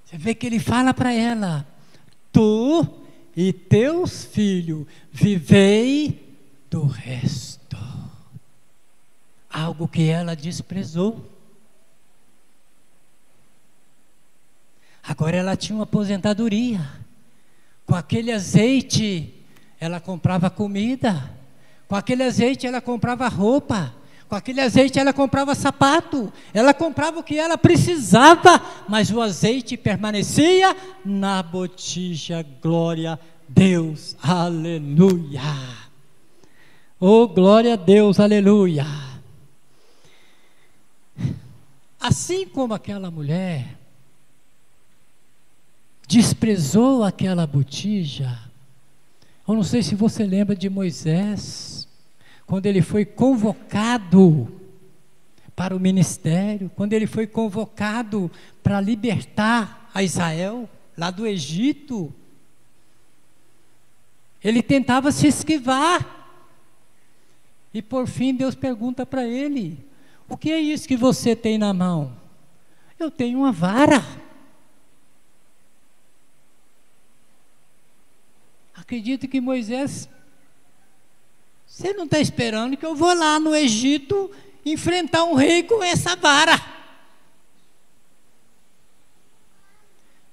[0.05, 1.67] Você vê que ele fala para ela:
[2.33, 2.87] Tu
[3.37, 6.39] e teus filhos vivei
[6.71, 7.77] do resto.
[9.51, 11.33] Algo que ela desprezou.
[15.03, 17.06] Agora ela tinha uma aposentadoria.
[17.87, 19.33] Com aquele azeite,
[19.79, 21.31] ela comprava comida.
[21.87, 23.95] Com aquele azeite, ela comprava roupa.
[24.29, 26.33] Com aquele azeite, ela comprava sapato.
[26.53, 28.61] Ela comprava o que ela precisava.
[28.89, 32.45] Mas o azeite permanecia na botija.
[32.61, 33.19] Glória a
[33.49, 34.17] Deus.
[34.21, 35.41] Aleluia.
[36.99, 38.19] Oh, glória a Deus.
[38.19, 38.85] Aleluia.
[42.01, 43.76] Assim como aquela mulher
[46.07, 48.39] desprezou aquela botija.
[49.47, 51.89] Eu não sei se você lembra de Moisés,
[52.47, 54.53] quando ele foi convocado
[55.55, 58.31] para o ministério, quando ele foi convocado
[58.63, 62.13] para libertar a Israel lá do Egito.
[64.45, 66.15] Ele tentava se esquivar.
[67.73, 69.79] E por fim Deus pergunta para ele:
[70.29, 72.13] O que é isso que você tem na mão?
[72.99, 74.05] Eu tenho uma vara.
[78.87, 80.09] Acredito que Moisés,
[81.67, 84.31] você não está esperando que eu vou lá no Egito
[84.65, 86.55] enfrentar um rei com essa vara.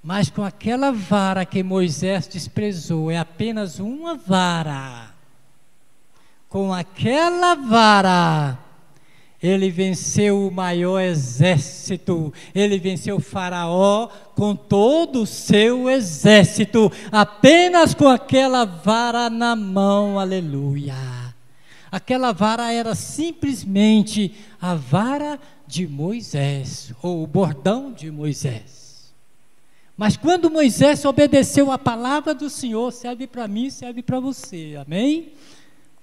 [0.04, 5.16] Mas com aquela vara que Moisés desprezou, é apenas uma vara.
[6.48, 8.60] Com aquela vara,
[9.44, 18.08] ele venceu o maior exército, ele venceu Faraó com todo o seu exército, apenas com
[18.08, 20.96] aquela vara na mão, aleluia.
[21.92, 25.38] Aquela vara era simplesmente a vara
[25.68, 29.14] de Moisés, ou o bordão de Moisés.
[29.98, 35.34] Mas quando Moisés obedeceu a palavra do Senhor, serve para mim, serve para você, amém?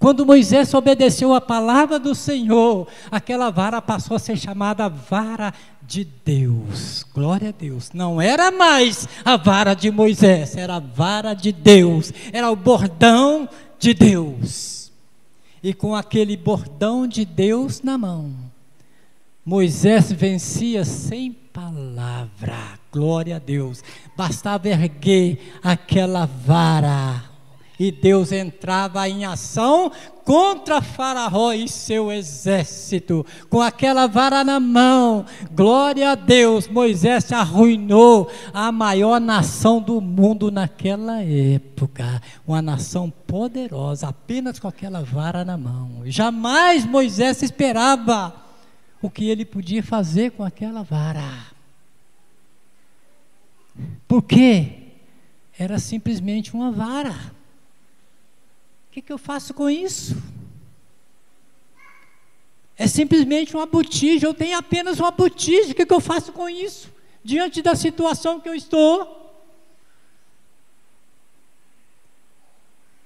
[0.01, 6.03] Quando Moisés obedeceu a palavra do Senhor, aquela vara passou a ser chamada vara de
[6.03, 7.05] Deus.
[7.13, 7.91] Glória a Deus.
[7.93, 13.47] Não era mais a vara de Moisés, era a vara de Deus, era o bordão
[13.77, 14.91] de Deus.
[15.61, 18.33] E com aquele bordão de Deus na mão,
[19.45, 22.79] Moisés vencia sem palavra.
[22.91, 23.83] Glória a Deus.
[24.17, 27.30] Bastava erguer aquela vara
[27.81, 29.91] e Deus entrava em ação
[30.23, 35.25] contra Faraó e seu exército, com aquela vara na mão.
[35.51, 44.09] Glória a Deus, Moisés arruinou a maior nação do mundo naquela época, uma nação poderosa,
[44.09, 46.03] apenas com aquela vara na mão.
[46.05, 48.31] Jamais Moisés esperava
[49.01, 51.47] o que ele podia fazer com aquela vara.
[54.07, 54.67] Porque
[55.57, 57.40] era simplesmente uma vara.
[58.91, 60.21] O que, que eu faço com isso?
[62.77, 66.49] É simplesmente uma botija, eu tenho apenas uma botija, o que, que eu faço com
[66.49, 66.91] isso?
[67.23, 69.33] Diante da situação que eu estou.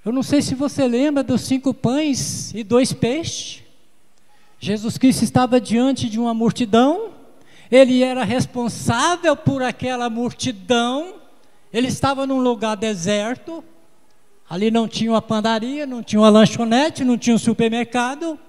[0.03, 3.61] Eu não sei se você lembra dos cinco pães e dois peixes.
[4.59, 7.13] Jesus Cristo estava diante de uma multidão,
[7.69, 11.21] ele era responsável por aquela multidão,
[11.71, 13.63] ele estava num lugar deserto,
[14.49, 18.39] ali não tinha uma padaria, não tinha uma lanchonete, não tinha um supermercado.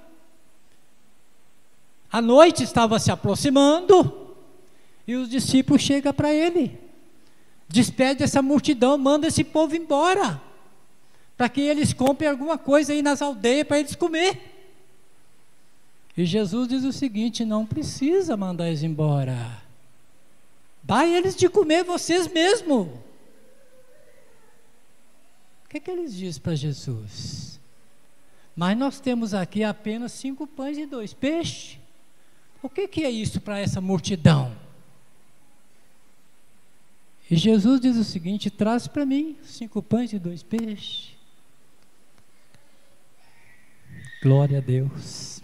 [2.10, 4.34] A noite estava se aproximando
[5.06, 6.78] e os discípulos chegam para ele,
[7.68, 10.40] despede essa multidão, manda esse povo embora,
[11.36, 14.54] para que eles comprem alguma coisa aí nas aldeias para eles comer.
[16.16, 19.62] E Jesus diz o seguinte: não precisa mandar eles embora.
[20.82, 22.88] Dá eles de comer vocês mesmos.
[25.76, 27.60] Que, que eles dizem para Jesus?
[28.54, 31.78] Mas nós temos aqui apenas cinco pães e dois peixes.
[32.62, 34.56] O que, que é isso para essa multidão?
[37.30, 41.10] E Jesus diz o seguinte: traz para mim cinco pães e dois peixes.
[44.22, 45.42] Glória a Deus.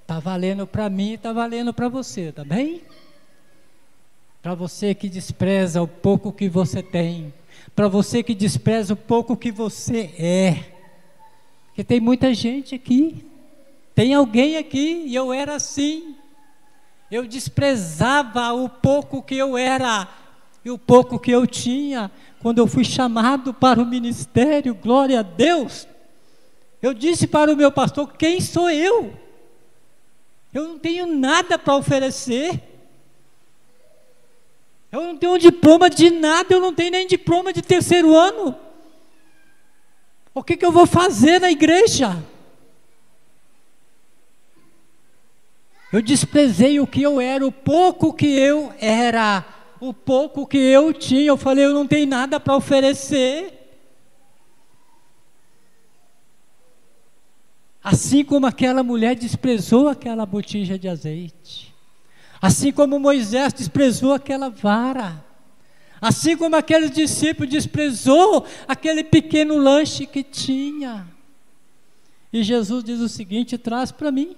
[0.00, 2.82] Está valendo para mim e está valendo para você, tá bem?
[4.40, 7.32] Para você que despreza o pouco que você tem,
[7.74, 10.72] para você que despreza o pouco que você é.
[11.66, 13.24] Porque tem muita gente aqui,
[13.94, 16.14] tem alguém aqui e eu era assim.
[17.10, 20.08] Eu desprezava o pouco que eu era
[20.64, 22.10] e o pouco que eu tinha
[22.40, 25.86] quando eu fui chamado para o ministério, glória a Deus.
[26.80, 29.14] Eu disse para o meu pastor: quem sou eu?
[30.52, 32.71] Eu não tenho nada para oferecer.
[34.92, 38.54] Eu não tenho um diploma de nada, eu não tenho nem diploma de terceiro ano.
[40.34, 42.22] O que, que eu vou fazer na igreja?
[45.90, 49.44] Eu desprezei o que eu era, o pouco que eu era,
[49.80, 51.28] o pouco que eu tinha.
[51.28, 53.60] Eu falei, eu não tenho nada para oferecer.
[57.82, 61.71] Assim como aquela mulher desprezou aquela botija de azeite.
[62.42, 65.24] Assim como Moisés desprezou aquela vara.
[66.00, 71.06] Assim como aquele discípulo desprezou aquele pequeno lanche que tinha.
[72.32, 74.36] E Jesus diz o seguinte: traz para mim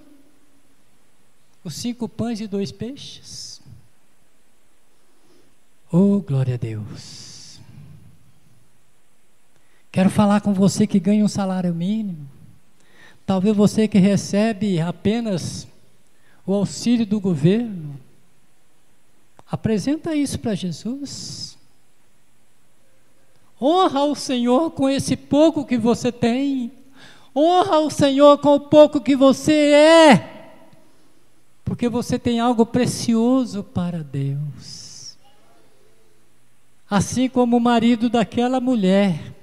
[1.63, 3.59] os cinco pães e dois peixes.
[5.91, 7.59] Oh, glória a Deus.
[9.91, 12.29] Quero falar com você que ganha um salário mínimo.
[13.25, 15.67] Talvez você que recebe apenas
[16.45, 17.99] o auxílio do governo,
[19.49, 21.57] apresenta isso para Jesus.
[23.59, 26.71] Honra o Senhor com esse pouco que você tem.
[27.35, 30.35] Honra o Senhor com o pouco que você é.
[31.63, 35.17] Porque você tem algo precioso para Deus.
[36.87, 39.33] Assim como o marido daquela mulher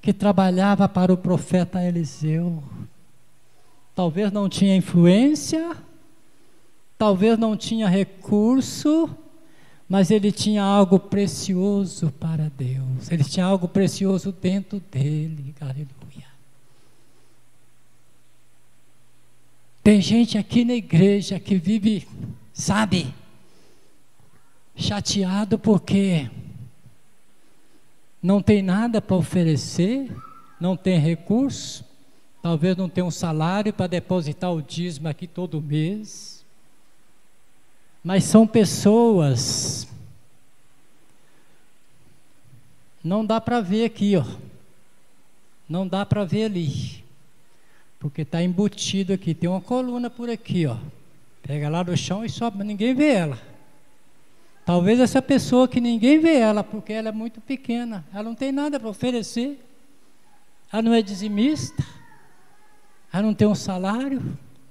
[0.00, 2.60] que trabalhava para o profeta Eliseu.
[3.94, 5.76] Talvez não tinha influência,
[6.96, 9.10] talvez não tinha recurso,
[9.88, 15.92] mas ele tinha algo precioso para Deus, ele tinha algo precioso dentro dele, aleluia.
[19.82, 22.08] Tem gente aqui na igreja que vive,
[22.54, 23.12] sabe,
[24.76, 26.30] chateado porque
[28.22, 30.10] não tem nada para oferecer,
[30.60, 31.84] não tem recurso,
[32.42, 36.44] talvez não tenha um salário para depositar o dízimo aqui todo mês.
[38.02, 39.86] Mas são pessoas.
[43.02, 44.24] Não dá para ver aqui, ó.
[45.68, 47.04] Não dá para ver ali.
[48.00, 49.32] Porque está embutido aqui.
[49.32, 50.76] Tem uma coluna por aqui, ó.
[51.42, 53.38] Pega lá do chão e sobe, ninguém vê ela.
[54.64, 58.52] Talvez essa pessoa que ninguém vê ela, porque ela é muito pequena, ela não tem
[58.52, 59.58] nada para oferecer,
[60.72, 61.84] ela não é dizimista,
[63.12, 64.22] ela não tem um salário,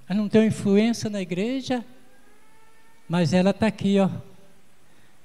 [0.09, 1.85] ela não tem influência na igreja,
[3.07, 4.09] mas ela está aqui, ó.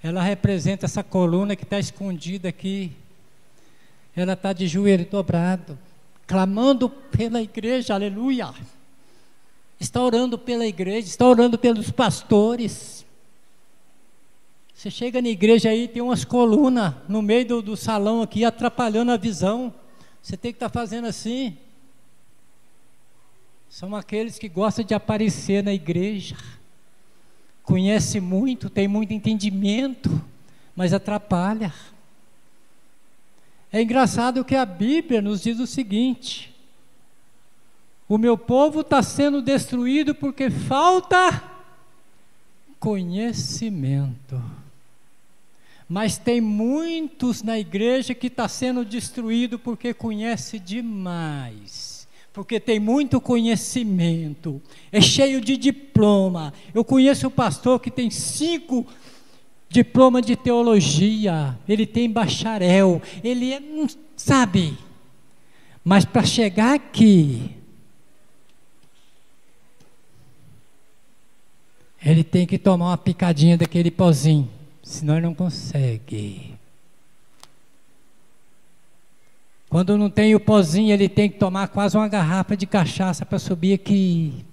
[0.02, 2.92] Ela representa essa coluna que está escondida aqui.
[4.14, 5.78] Ela está de joelho dobrado,
[6.26, 8.52] clamando pela igreja, aleluia.
[9.80, 13.04] Está orando pela igreja, está orando pelos pastores.
[14.74, 19.10] Você chega na igreja aí, tem umas colunas no meio do, do salão aqui, atrapalhando
[19.10, 19.72] a visão.
[20.22, 21.56] Você tem que estar tá fazendo assim.
[23.68, 26.36] São aqueles que gostam de aparecer na igreja
[27.66, 30.22] conhece muito, tem muito entendimento,
[30.74, 31.74] mas atrapalha.
[33.72, 36.54] É engraçado que a Bíblia nos diz o seguinte:
[38.08, 41.42] o meu povo está sendo destruído porque falta
[42.78, 44.40] conhecimento.
[45.88, 51.95] Mas tem muitos na igreja que está sendo destruído porque conhece demais
[52.36, 54.60] porque tem muito conhecimento,
[54.92, 56.52] é cheio de diploma.
[56.74, 58.86] Eu conheço um pastor que tem cinco
[59.70, 64.76] diplomas de teologia, ele tem bacharel, ele é, não sabe.
[65.82, 67.52] Mas para chegar aqui,
[72.04, 74.46] ele tem que tomar uma picadinha daquele pozinho,
[74.82, 76.55] senão ele não consegue.
[79.68, 83.38] Quando não tem o pozinho, ele tem que tomar quase uma garrafa de cachaça para
[83.38, 84.44] subir aqui.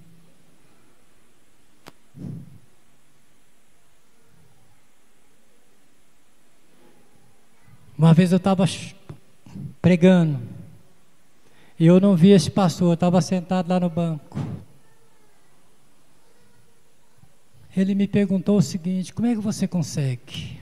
[7.96, 8.64] Uma vez eu estava
[9.80, 10.40] pregando,
[11.78, 14.38] e eu não vi esse pastor, eu estava sentado lá no banco.
[17.76, 20.60] Ele me perguntou o seguinte: como é que você consegue?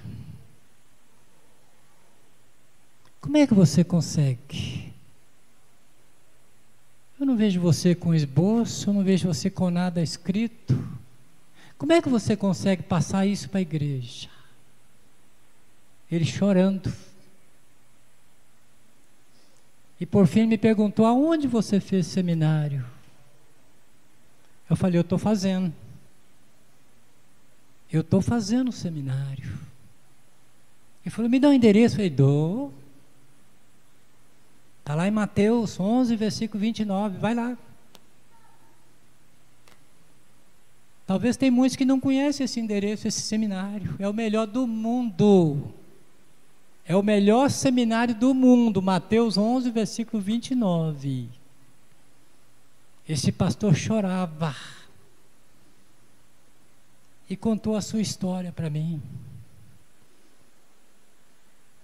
[3.23, 4.93] Como é que você consegue?
[7.19, 10.77] Eu não vejo você com esboço, eu não vejo você com nada escrito.
[11.79, 14.29] Como é que você consegue passar isso para a igreja?
[16.11, 16.93] Ele chorando.
[20.01, 22.85] E por fim me perguntou: aonde você fez seminário?
[24.69, 25.73] Eu falei: eu estou fazendo.
[27.91, 29.57] Eu estou fazendo seminário.
[31.05, 31.95] Ele falou: me dá o um endereço.
[31.95, 32.82] Eu falei: dou.
[34.83, 37.17] Está lá em Mateus 11, versículo 29.
[37.19, 37.57] Vai lá.
[41.07, 43.95] Talvez tem muitos que não conhecem esse endereço, esse seminário.
[44.01, 45.73] É o melhor do mundo.
[46.85, 48.83] É o melhor seminário do mundo.
[48.83, 51.29] Mateus 11, versículo 29.
[53.09, 54.57] Esse pastor chorava
[57.31, 59.01] e contou a sua história para mim.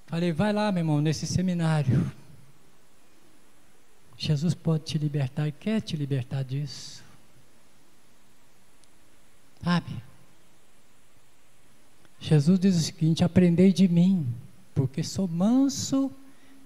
[0.08, 2.10] Falei, vai lá, meu irmão, nesse seminário.
[4.18, 7.04] Jesus pode te libertar e quer te libertar disso.
[9.62, 9.90] Sabe?
[12.18, 14.26] Jesus diz o seguinte: aprendei de mim,
[14.74, 16.10] porque sou manso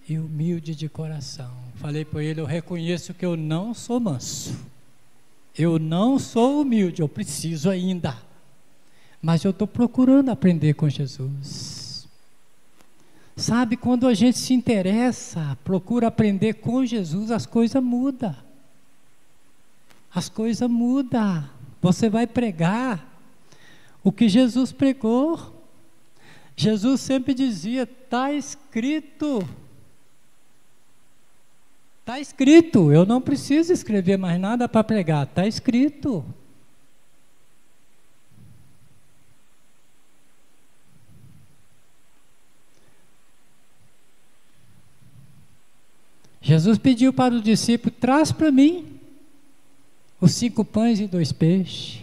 [0.09, 1.53] e humilde de coração.
[1.75, 4.59] Falei para ele: eu reconheço que eu não sou manso,
[5.57, 8.17] eu não sou humilde, eu preciso ainda,
[9.21, 11.82] mas eu estou procurando aprender com Jesus.
[13.37, 18.37] Sabe, quando a gente se interessa, procura aprender com Jesus, as coisas mudam.
[20.15, 21.49] As coisas mudam.
[21.81, 23.05] Você vai pregar
[24.05, 25.65] o que Jesus pregou.
[26.55, 29.47] Jesus sempre dizia: está escrito.
[32.01, 36.25] Está escrito, eu não preciso escrever mais nada para pregar, está escrito.
[46.43, 48.99] Jesus pediu para o discípulo: traz para mim
[50.21, 52.03] os cinco pães e dois peixes.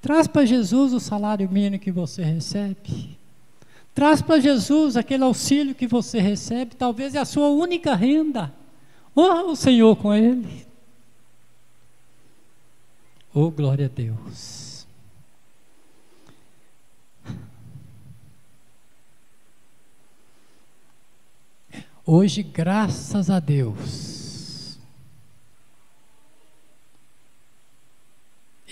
[0.00, 3.16] Traz para Jesus o salário mínimo que você recebe.
[3.94, 8.54] Traz para Jesus aquele auxílio que você recebe, talvez é a sua única renda.
[9.16, 10.66] Honra o Senhor com ele.
[13.34, 14.67] Oh, glória a Deus.
[22.10, 24.78] Hoje, graças a Deus,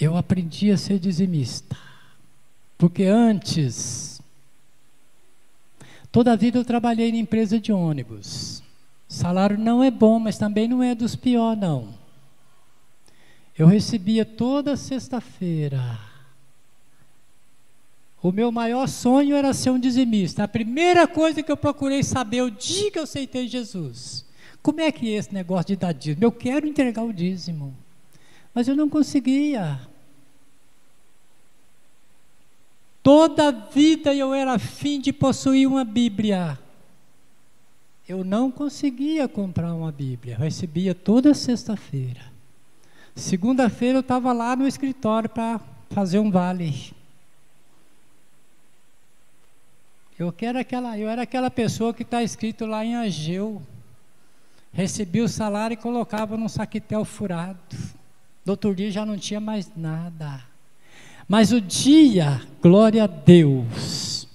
[0.01, 1.77] eu aprendi a ser dizimista.
[2.79, 4.23] Porque antes,
[6.11, 8.63] toda a vida eu trabalhei em empresa de ônibus.
[9.07, 11.93] Salário não é bom, mas também não é dos piores, não.
[13.55, 16.06] Eu recebia toda sexta-feira.
[18.27, 20.43] O meu maior sonho era ser um dizimista.
[20.43, 24.27] A primeira coisa que eu procurei saber o dia que eu aceitei Jesus.
[24.61, 26.25] Como é que é esse negócio de dar dízimo?
[26.25, 27.73] Eu quero entregar o dízimo.
[28.53, 29.79] Mas eu não conseguia.
[33.01, 36.59] Toda a vida eu era afim de possuir uma Bíblia.
[38.09, 40.35] Eu não conseguia comprar uma Bíblia.
[40.35, 42.23] Eu recebia toda sexta-feira.
[43.15, 45.61] Segunda-feira eu estava lá no escritório para
[45.91, 46.97] fazer um vale.
[50.19, 53.63] Eu, quero aquela, eu era aquela pessoa que está escrito lá em Ageu.
[54.73, 57.59] Recebia o salário e colocava num saquitel furado.
[58.45, 60.43] No outro dia já não tinha mais nada.
[61.29, 64.29] Mas o dia, glória a Deus,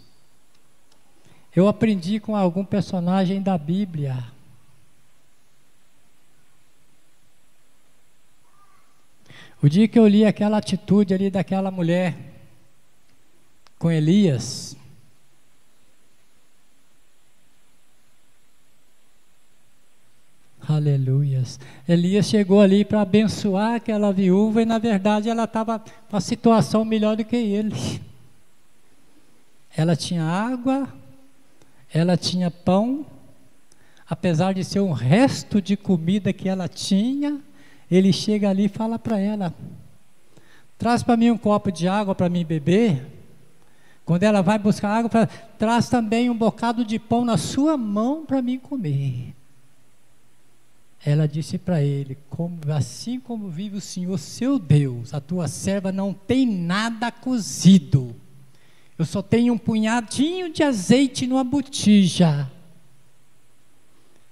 [1.55, 4.31] eu aprendi com algum personagem da Bíblia
[9.61, 12.17] O dia que eu li aquela atitude ali daquela mulher
[13.77, 14.75] com Elias,
[20.67, 21.59] Aleluias.
[21.87, 26.85] Elias chegou ali para abençoar aquela viúva e na verdade ela estava com a situação
[26.85, 28.01] melhor do que ele.
[29.75, 30.87] Ela tinha água,
[31.91, 33.05] ela tinha pão,
[34.07, 37.39] apesar de ser um resto de comida que ela tinha,
[37.89, 39.53] ele chega ali e fala para ela:
[40.77, 43.05] traz para mim um copo de água para mim beber.
[44.05, 48.25] Quando ela vai buscar água, fala, traz também um bocado de pão na sua mão
[48.25, 49.33] para mim comer.
[51.05, 55.91] Ela disse para ele: como, Assim como vive o Senhor seu Deus, a tua serva
[55.91, 58.15] não tem nada cozido.
[58.97, 62.49] Eu só tenho um punhadinho de azeite numa botija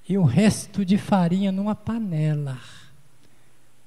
[0.09, 2.59] e o resto de farinha numa panela.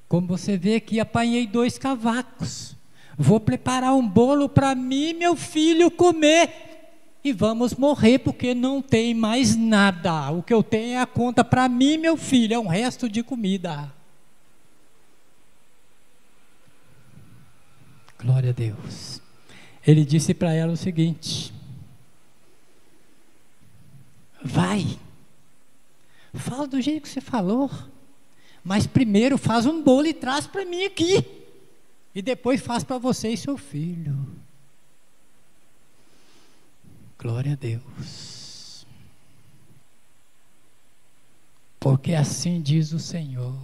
[0.08, 2.76] Como você vê aqui, apanhei dois cavacos.
[3.18, 6.71] Vou preparar um bolo para mim e meu filho comer.
[7.24, 10.30] E vamos morrer porque não tem mais nada.
[10.30, 13.22] O que eu tenho é a conta para mim meu filho, é um resto de
[13.22, 13.92] comida.
[18.18, 19.20] Glória a Deus.
[19.86, 21.52] Ele disse para ela o seguinte:
[24.42, 24.98] Vai,
[26.34, 27.70] fala do jeito que você falou.
[28.64, 31.24] Mas primeiro faz um bolo e traz para mim aqui.
[32.14, 34.16] E depois faz para você e seu filho.
[37.22, 38.84] Glória a Deus.
[41.78, 43.54] Porque assim diz o Senhor: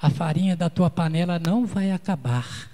[0.00, 2.70] a farinha da tua panela não vai acabar,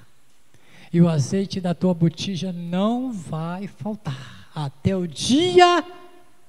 [0.93, 5.83] e o azeite da tua botija não vai faltar, até o dia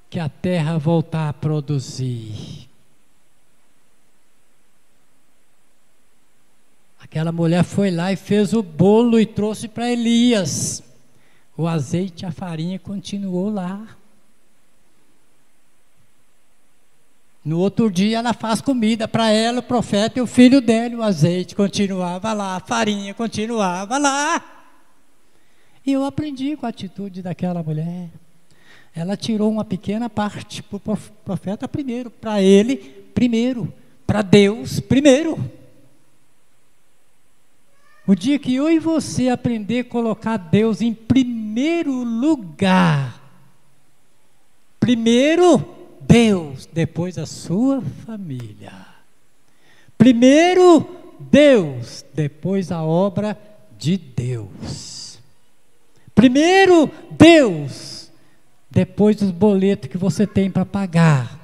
[0.09, 2.68] que a terra voltar a produzir.
[6.99, 10.84] Aquela mulher foi lá e fez o bolo e trouxe para Elias.
[11.57, 13.87] O azeite a farinha continuou lá.
[17.43, 20.95] No outro dia ela faz comida para ela, o profeta e o filho dele.
[20.95, 24.43] O azeite continuava lá, a farinha continuava lá.
[25.85, 28.09] E eu aprendi com a atitude daquela mulher.
[28.93, 32.77] Ela tirou uma pequena parte para o profeta primeiro, para ele
[33.13, 33.71] primeiro,
[34.05, 35.37] para Deus primeiro.
[38.07, 43.21] O dia que eu e você aprender a colocar Deus em primeiro lugar,
[44.79, 48.73] primeiro Deus, depois a sua família.
[49.97, 50.87] Primeiro
[51.19, 53.37] Deus, depois a obra
[53.77, 55.19] de Deus.
[56.13, 58.11] Primeiro Deus,
[58.69, 61.39] depois os boletos que você tem para pagar.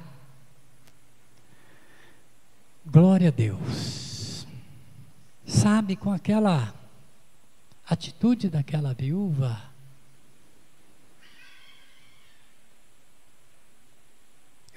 [2.86, 4.46] Glória a Deus.
[5.46, 6.74] Sabe, com aquela
[7.86, 9.71] atitude daquela viúva,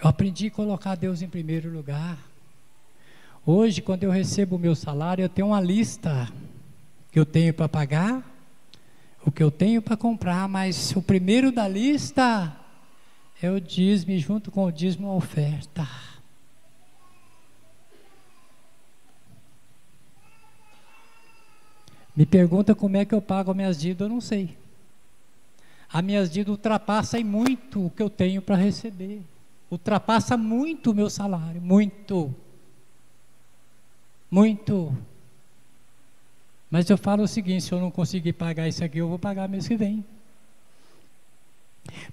[0.05, 2.19] eu aprendi a colocar Deus em primeiro lugar.
[3.43, 6.31] Hoje, quando eu recebo o meu salário, eu tenho uma lista
[7.11, 8.23] que eu tenho para pagar,
[9.25, 12.55] o que eu tenho para comprar, mas o primeiro da lista
[13.41, 15.87] é o dízimo, junto com o dízimo a oferta.
[22.15, 24.55] Me pergunta como é que eu pago as minhas dívidas, eu não sei.
[25.91, 29.23] As minhas dívidas ultrapassam muito o que eu tenho para receber.
[29.69, 32.33] Ultrapassa muito o meu salário, muito.
[34.29, 34.95] Muito.
[36.69, 39.47] Mas eu falo o seguinte: se eu não conseguir pagar isso aqui, eu vou pagar
[39.47, 40.03] mês que vem.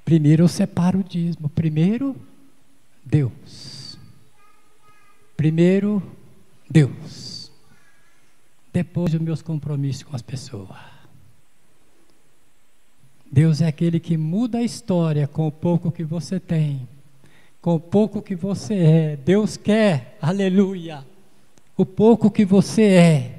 [0.04, 1.48] Primeiro eu separo o dízimo.
[1.48, 2.16] Primeiro,
[3.04, 3.98] Deus.
[5.36, 6.02] Primeiro,
[6.70, 7.50] Deus.
[8.72, 10.76] Depois, os meus compromissos com as pessoas.
[13.30, 16.86] Deus é aquele que muda a história com o pouco que você tem,
[17.62, 19.18] com o pouco que você é.
[19.24, 21.04] Deus quer, aleluia,
[21.76, 23.30] o pouco que você é.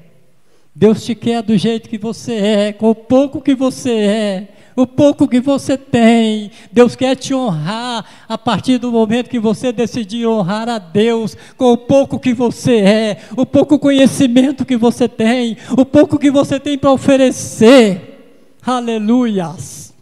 [0.73, 4.87] Deus te quer do jeito que você é, com o pouco que você é o
[4.87, 6.51] pouco que você tem.
[6.71, 11.73] Deus quer te honrar a partir do momento que você decidir honrar a Deus com
[11.73, 16.59] o pouco que você é, o pouco conhecimento que você tem, o pouco que você
[16.59, 18.55] tem para oferecer.
[18.65, 19.92] Aleluias.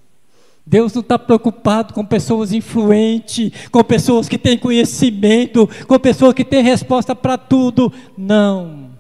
[0.66, 6.46] Deus não está preocupado com pessoas influentes, com pessoas que têm conhecimento, com pessoas que
[6.46, 7.92] têm resposta para tudo.
[8.18, 8.92] Não.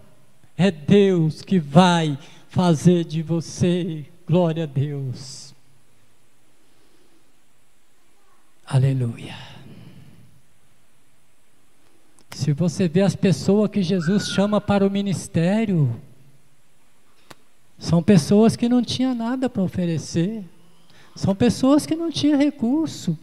[0.57, 2.17] É Deus que vai
[2.49, 4.05] fazer de você.
[4.27, 5.53] Glória a Deus.
[8.65, 9.35] Aleluia.
[12.31, 15.99] Se você vê as pessoas que Jesus chama para o ministério,
[17.77, 20.43] são pessoas que não tinham nada para oferecer,
[21.15, 23.17] são pessoas que não tinham recurso,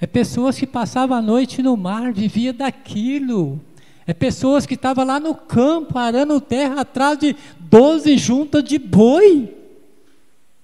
[0.00, 3.60] é pessoas que passavam a noite no mar, vivia daquilo,
[4.06, 9.52] é pessoas que estavam lá no campo, arando terra atrás de doze juntas de boi.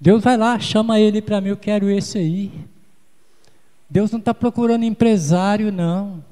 [0.00, 2.52] Deus vai lá, chama ele para mim, eu quero esse aí.
[3.88, 6.24] Deus não está procurando empresário, não.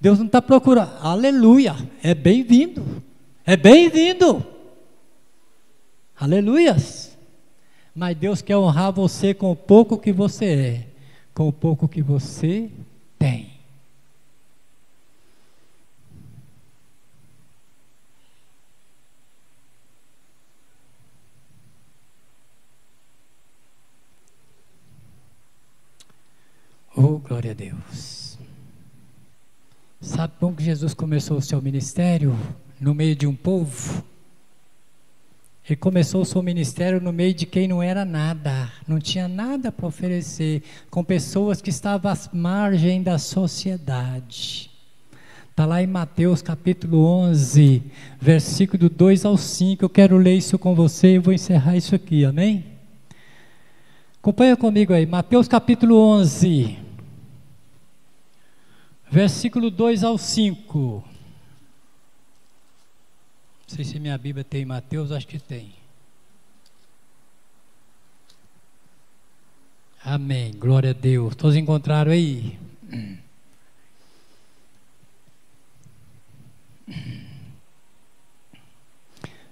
[0.00, 0.90] Deus não está procurando.
[1.00, 1.76] Aleluia!
[2.02, 3.02] É bem-vindo.
[3.46, 4.44] É bem-vindo.
[6.18, 7.11] Aleluias!
[7.94, 10.86] Mas Deus quer honrar você com o pouco que você é,
[11.34, 12.70] com o pouco que você
[13.18, 13.52] tem.
[26.96, 28.38] Oh, glória a Deus.
[30.00, 32.36] Sabe como que Jesus começou o seu ministério?
[32.80, 34.04] No meio de um povo?
[35.64, 39.70] Ele começou o seu ministério no meio de quem não era nada, não tinha nada
[39.70, 44.70] para oferecer, com pessoas que estavam à margem da sociedade.
[45.50, 47.82] Está lá em Mateus capítulo 11,
[48.20, 49.84] versículo 2 ao 5.
[49.84, 52.64] Eu quero ler isso com você e vou encerrar isso aqui, amém?
[54.18, 56.76] Acompanha comigo aí, Mateus capítulo 11,
[59.10, 61.11] versículo 2 ao 5.
[63.72, 65.72] Não sei se minha Bíblia tem Mateus, acho que tem.
[70.04, 71.34] Amém, glória a Deus.
[71.34, 72.58] Todos encontraram aí?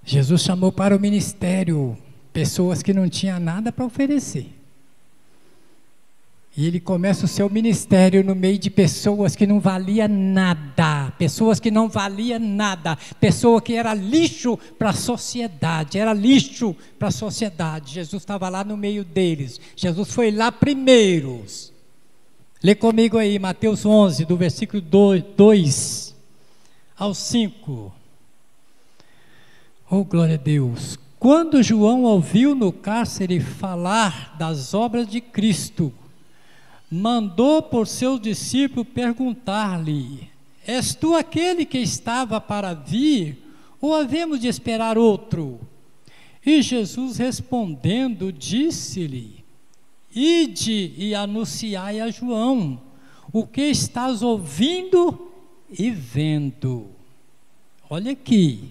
[0.05, 1.97] Jesus chamou para o ministério
[2.30, 4.52] pessoas que não tinham nada para oferecer.
[6.56, 11.60] E ele começa o seu ministério no meio de pessoas que não valia nada, pessoas
[11.60, 17.12] que não valia nada, pessoa que era lixo para a sociedade, era lixo para a
[17.12, 17.94] sociedade.
[17.94, 19.60] Jesus estava lá no meio deles.
[19.77, 21.72] Jesus foi lá primeiros.
[22.62, 26.14] Lê comigo aí Mateus 11, do versículo 2
[26.98, 27.93] ao 5.
[29.89, 30.98] Oh, glória a Deus.
[31.18, 35.93] Quando João ouviu no cárcere falar das obras de Cristo,
[36.90, 40.28] mandou por seu discípulo perguntar-lhe:
[40.66, 43.38] És tu aquele que estava para vir,
[43.80, 45.60] ou havemos de esperar outro?
[46.44, 49.44] E Jesus respondendo, disse-lhe:
[50.12, 52.80] Ide e anunciai a João
[53.32, 55.30] o que estás ouvindo
[55.70, 56.88] e vendo.
[57.88, 58.70] Olha aqui,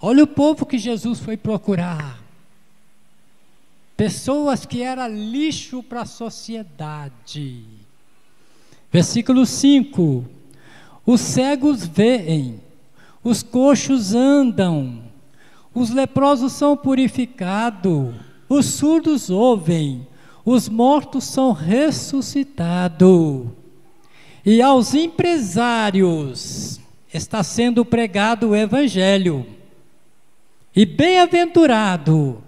[0.00, 2.25] olha o povo que Jesus foi procurar.
[3.96, 7.64] Pessoas que era lixo para a sociedade.
[8.92, 10.24] Versículo 5:
[11.06, 12.60] Os cegos veem,
[13.24, 15.02] os coxos andam,
[15.74, 18.14] os leprosos são purificados,
[18.48, 20.06] os surdos ouvem,
[20.44, 23.46] os mortos são ressuscitados.
[24.44, 26.78] E aos empresários
[27.12, 29.46] está sendo pregado o evangelho.
[30.74, 32.45] E bem-aventurado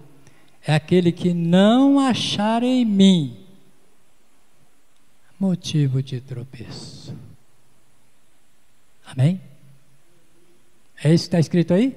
[0.68, 3.38] é aquele que não achar em mim
[5.40, 7.16] motivo de tropeço.
[9.06, 9.40] Amém?
[11.02, 11.96] É isso que está escrito aí?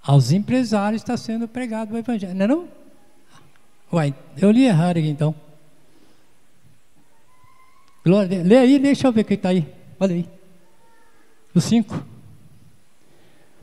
[0.00, 2.68] Aos empresários está sendo pregado o Evangelho, não é não?
[3.92, 5.34] Uai, eu li errado aqui então.
[8.04, 9.66] Glória, lê aí, deixa eu ver o que está aí.
[9.98, 10.28] Olha aí.
[11.52, 12.17] O 5.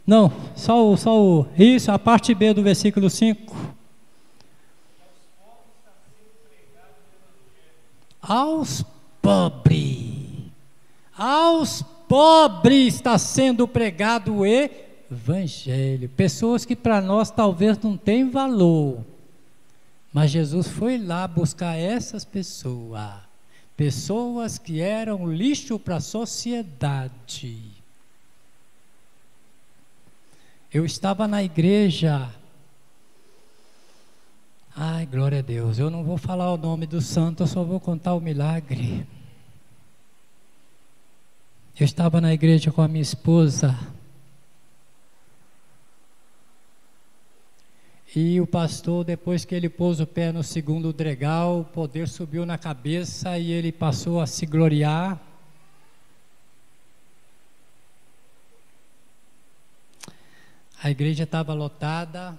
[0.06, 1.48] Não, só o, só o.
[1.58, 3.56] Isso, a parte B do versículo 5.
[8.22, 8.84] Aos
[9.22, 10.16] pobres.
[11.18, 16.10] Aos pobres está sendo pregado o evangelho.
[16.10, 19.04] Pessoas que para nós talvez não têm valor.
[20.14, 23.12] Mas Jesus foi lá buscar essas pessoas.
[23.76, 27.85] Pessoas que eram lixo para a sociedade.
[30.76, 32.30] Eu estava na igreja.
[34.76, 35.80] Ai, glória a Deus.
[35.80, 39.08] Eu não vou falar o nome do santo, eu só vou contar o milagre.
[41.80, 43.74] Eu estava na igreja com a minha esposa.
[48.14, 52.46] E o pastor, depois que ele pôs o pé no segundo dregal, o poder subiu
[52.46, 55.35] na cabeça e ele passou a se gloriar.
[60.86, 62.38] A igreja estava lotada.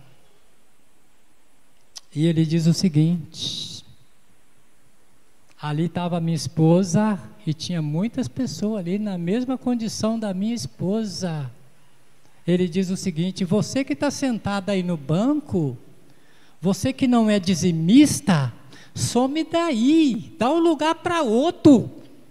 [2.15, 3.85] E ele diz o seguinte:
[5.61, 11.51] ali estava minha esposa e tinha muitas pessoas ali na mesma condição da minha esposa.
[12.47, 15.77] Ele diz o seguinte: você que está sentado aí no banco,
[16.61, 18.53] você que não é dizimista,
[18.95, 21.91] some daí, dá um lugar para outro.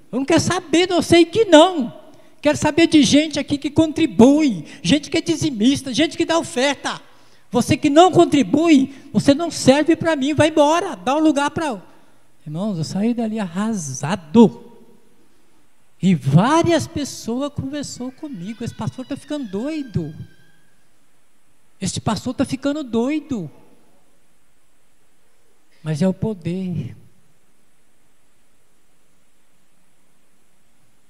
[0.09, 2.04] Eu não quero saber, não sei que não.
[2.45, 7.01] Quero saber de gente aqui que contribui, gente que é dizimista, gente que dá oferta.
[7.49, 11.81] Você que não contribui, você não serve para mim, vai embora, dá um lugar para.
[12.45, 14.63] Irmãos, eu saí dali arrasado.
[15.99, 18.63] E várias pessoas conversou comigo.
[18.63, 20.13] Esse pastor está ficando doido.
[21.81, 23.49] Este pastor está ficando doido.
[25.81, 26.95] Mas é o poder.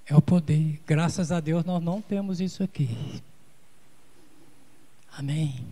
[0.07, 0.81] É o poder.
[0.85, 2.89] Graças a Deus nós não temos isso aqui.
[5.17, 5.65] Amém.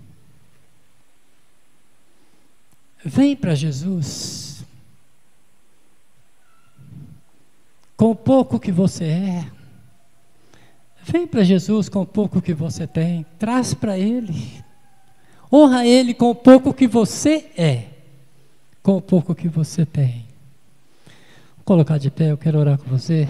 [3.04, 4.54] Vem para Jesus.
[8.04, 9.46] com o pouco que você é.
[11.06, 14.62] Vem para Jesus com o pouco que você tem, traz para Ele.
[15.50, 17.86] Honra Ele com o pouco que você é,
[18.82, 20.26] com o pouco que você tem.
[21.56, 23.26] Vou colocar de pé, eu quero orar com você.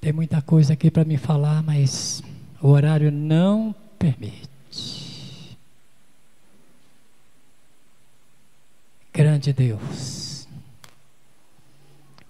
[0.00, 2.22] Tem muita coisa aqui para me falar, mas
[2.62, 4.48] o horário não permite.
[9.12, 10.28] Grande Deus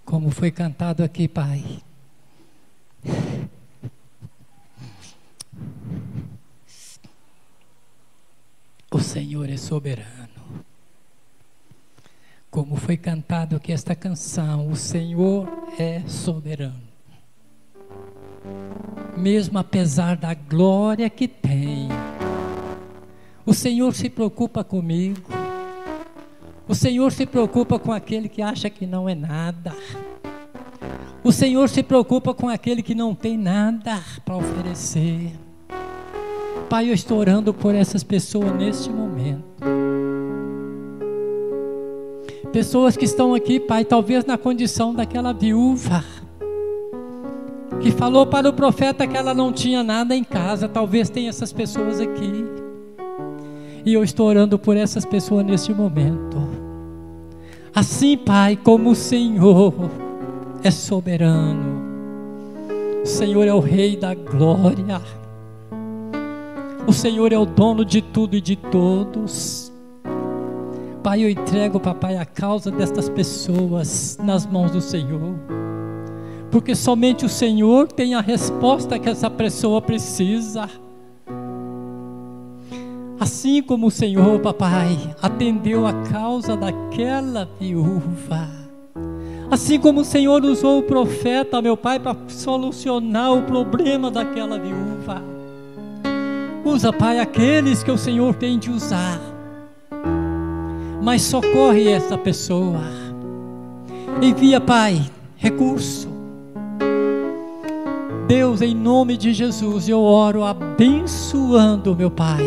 [0.08, 1.82] como foi cantado aqui, Pai.
[8.90, 10.64] O Senhor é soberano.
[12.50, 15.46] Como foi cantado aqui esta canção, o Senhor
[15.78, 16.87] é soberano.
[19.18, 21.88] Mesmo apesar da glória que tem,
[23.44, 25.28] o Senhor se preocupa comigo.
[26.68, 29.74] O Senhor se preocupa com aquele que acha que não é nada.
[31.24, 35.32] O Senhor se preocupa com aquele que não tem nada para oferecer.
[36.70, 39.44] Pai, eu estou orando por essas pessoas neste momento.
[42.52, 46.04] Pessoas que estão aqui, Pai, talvez na condição daquela viúva
[47.80, 50.68] que falou para o profeta que ela não tinha nada em casa.
[50.68, 52.44] Talvez tenha essas pessoas aqui.
[53.84, 56.48] E eu estou orando por essas pessoas neste momento.
[57.74, 59.72] Assim, Pai, como o Senhor
[60.64, 61.82] é soberano,
[63.04, 65.00] o Senhor é o Rei da glória,
[66.86, 69.72] o Senhor é o dono de tudo e de todos.
[71.02, 75.36] Pai, eu entrego, papai, a causa destas pessoas nas mãos do Senhor,
[76.50, 80.68] porque somente o Senhor tem a resposta que essa pessoa precisa.
[83.20, 88.48] Assim como o Senhor, papai, atendeu a causa daquela viúva.
[89.50, 95.22] Assim como o Senhor usou o profeta, meu pai, para solucionar o problema daquela viúva.
[96.64, 99.20] Usa, pai, aqueles que o Senhor tem de usar.
[101.02, 102.82] Mas socorre essa pessoa.
[104.20, 105.00] Envia, pai,
[105.36, 106.07] recurso.
[108.28, 112.44] Deus, em nome de Jesus, eu oro abençoando, meu Pai,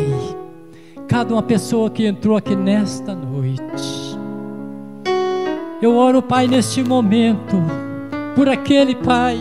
[1.07, 4.15] cada uma pessoa que entrou aqui nesta noite.
[5.81, 7.55] Eu oro, Pai, neste momento,
[8.35, 9.39] por aquele Pai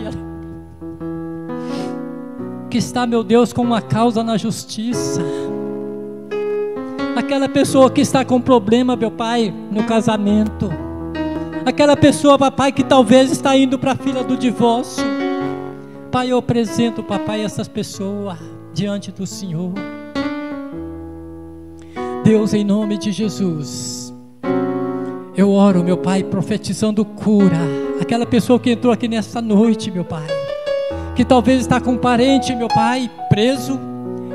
[2.71, 5.21] que está, meu Deus, com uma causa na justiça.
[7.17, 10.71] Aquela pessoa que está com problema, meu Pai, no casamento.
[11.67, 15.05] Aquela pessoa, papai, que talvez está indo para a fila do divórcio.
[16.11, 18.37] Pai, eu apresento, papai, essas pessoas
[18.75, 19.73] diante do Senhor.
[22.25, 24.13] Deus, em nome de Jesus,
[25.37, 27.61] eu oro, meu Pai, profetizando cura.
[28.01, 30.27] Aquela pessoa que entrou aqui nessa noite, meu Pai,
[31.15, 33.79] que talvez está com um parente, meu Pai, preso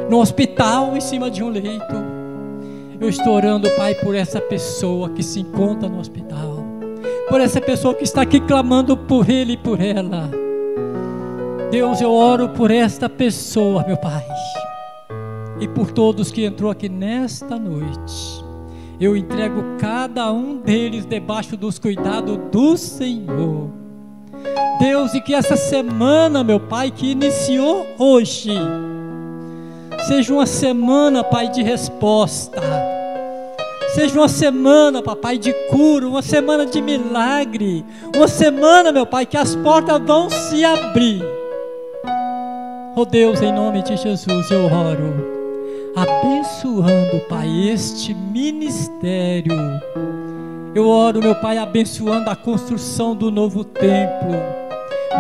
[0.10, 1.96] no hospital, em cima de um leito.
[3.02, 6.64] Eu estou orando, Pai, por essa pessoa que se encontra no hospital,
[7.28, 10.45] por essa pessoa que está aqui clamando por ele e por ela.
[11.76, 14.26] Deus, eu oro por esta pessoa, meu Pai,
[15.60, 18.46] e por todos que entrou aqui nesta noite.
[18.98, 23.70] Eu entrego cada um deles debaixo dos cuidados do Senhor.
[24.80, 28.54] Deus, e que essa semana, meu Pai, que iniciou hoje,
[30.08, 32.62] seja uma semana, Pai, de resposta.
[33.94, 37.86] Seja uma semana, papai, de cura, uma semana de milagre,
[38.16, 41.45] uma semana, meu Pai, que as portas vão se abrir.
[42.98, 49.52] Oh Deus, em nome de Jesus eu oro, abençoando, Pai, este ministério.
[50.74, 54.32] Eu oro, meu Pai, abençoando a construção do novo templo.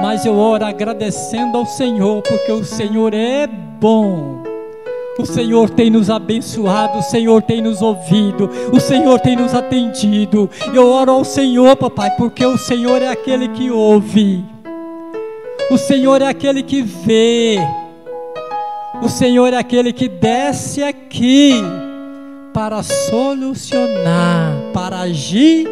[0.01, 4.41] Mas eu oro agradecendo ao Senhor, porque o Senhor é bom.
[5.19, 10.49] O Senhor tem nos abençoado, o Senhor tem nos ouvido, o Senhor tem nos atendido.
[10.73, 14.45] Eu oro ao Senhor, papai, porque o Senhor é aquele que ouve,
[15.69, 17.57] o Senhor é aquele que vê,
[19.01, 21.53] o Senhor é aquele que desce aqui
[22.53, 25.67] para solucionar, para agir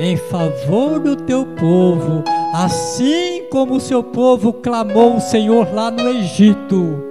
[0.00, 6.08] em favor do teu povo, assim como o seu povo clamou o Senhor lá no
[6.08, 7.02] Egito.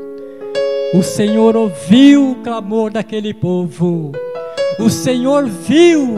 [0.93, 4.11] O Senhor ouviu o clamor daquele povo.
[4.77, 6.18] O Senhor viu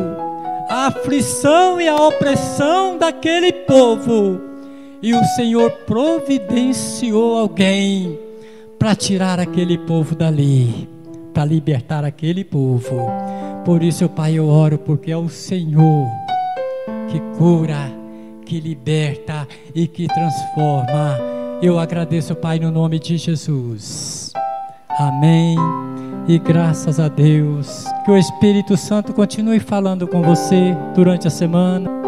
[0.70, 4.45] a aflição e a opressão daquele povo.
[5.06, 8.18] E o Senhor providenciou alguém
[8.80, 10.90] para tirar aquele povo dali,
[11.32, 13.08] para libertar aquele povo.
[13.64, 16.08] Por isso, Pai, eu oro, porque é o Senhor
[17.08, 17.94] que cura,
[18.48, 21.20] que liberta e que transforma.
[21.62, 24.34] Eu agradeço, Pai, no nome de Jesus.
[24.90, 25.56] Amém.
[26.28, 27.86] E graças a Deus.
[28.06, 32.05] Que o Espírito Santo continue falando com você durante a semana.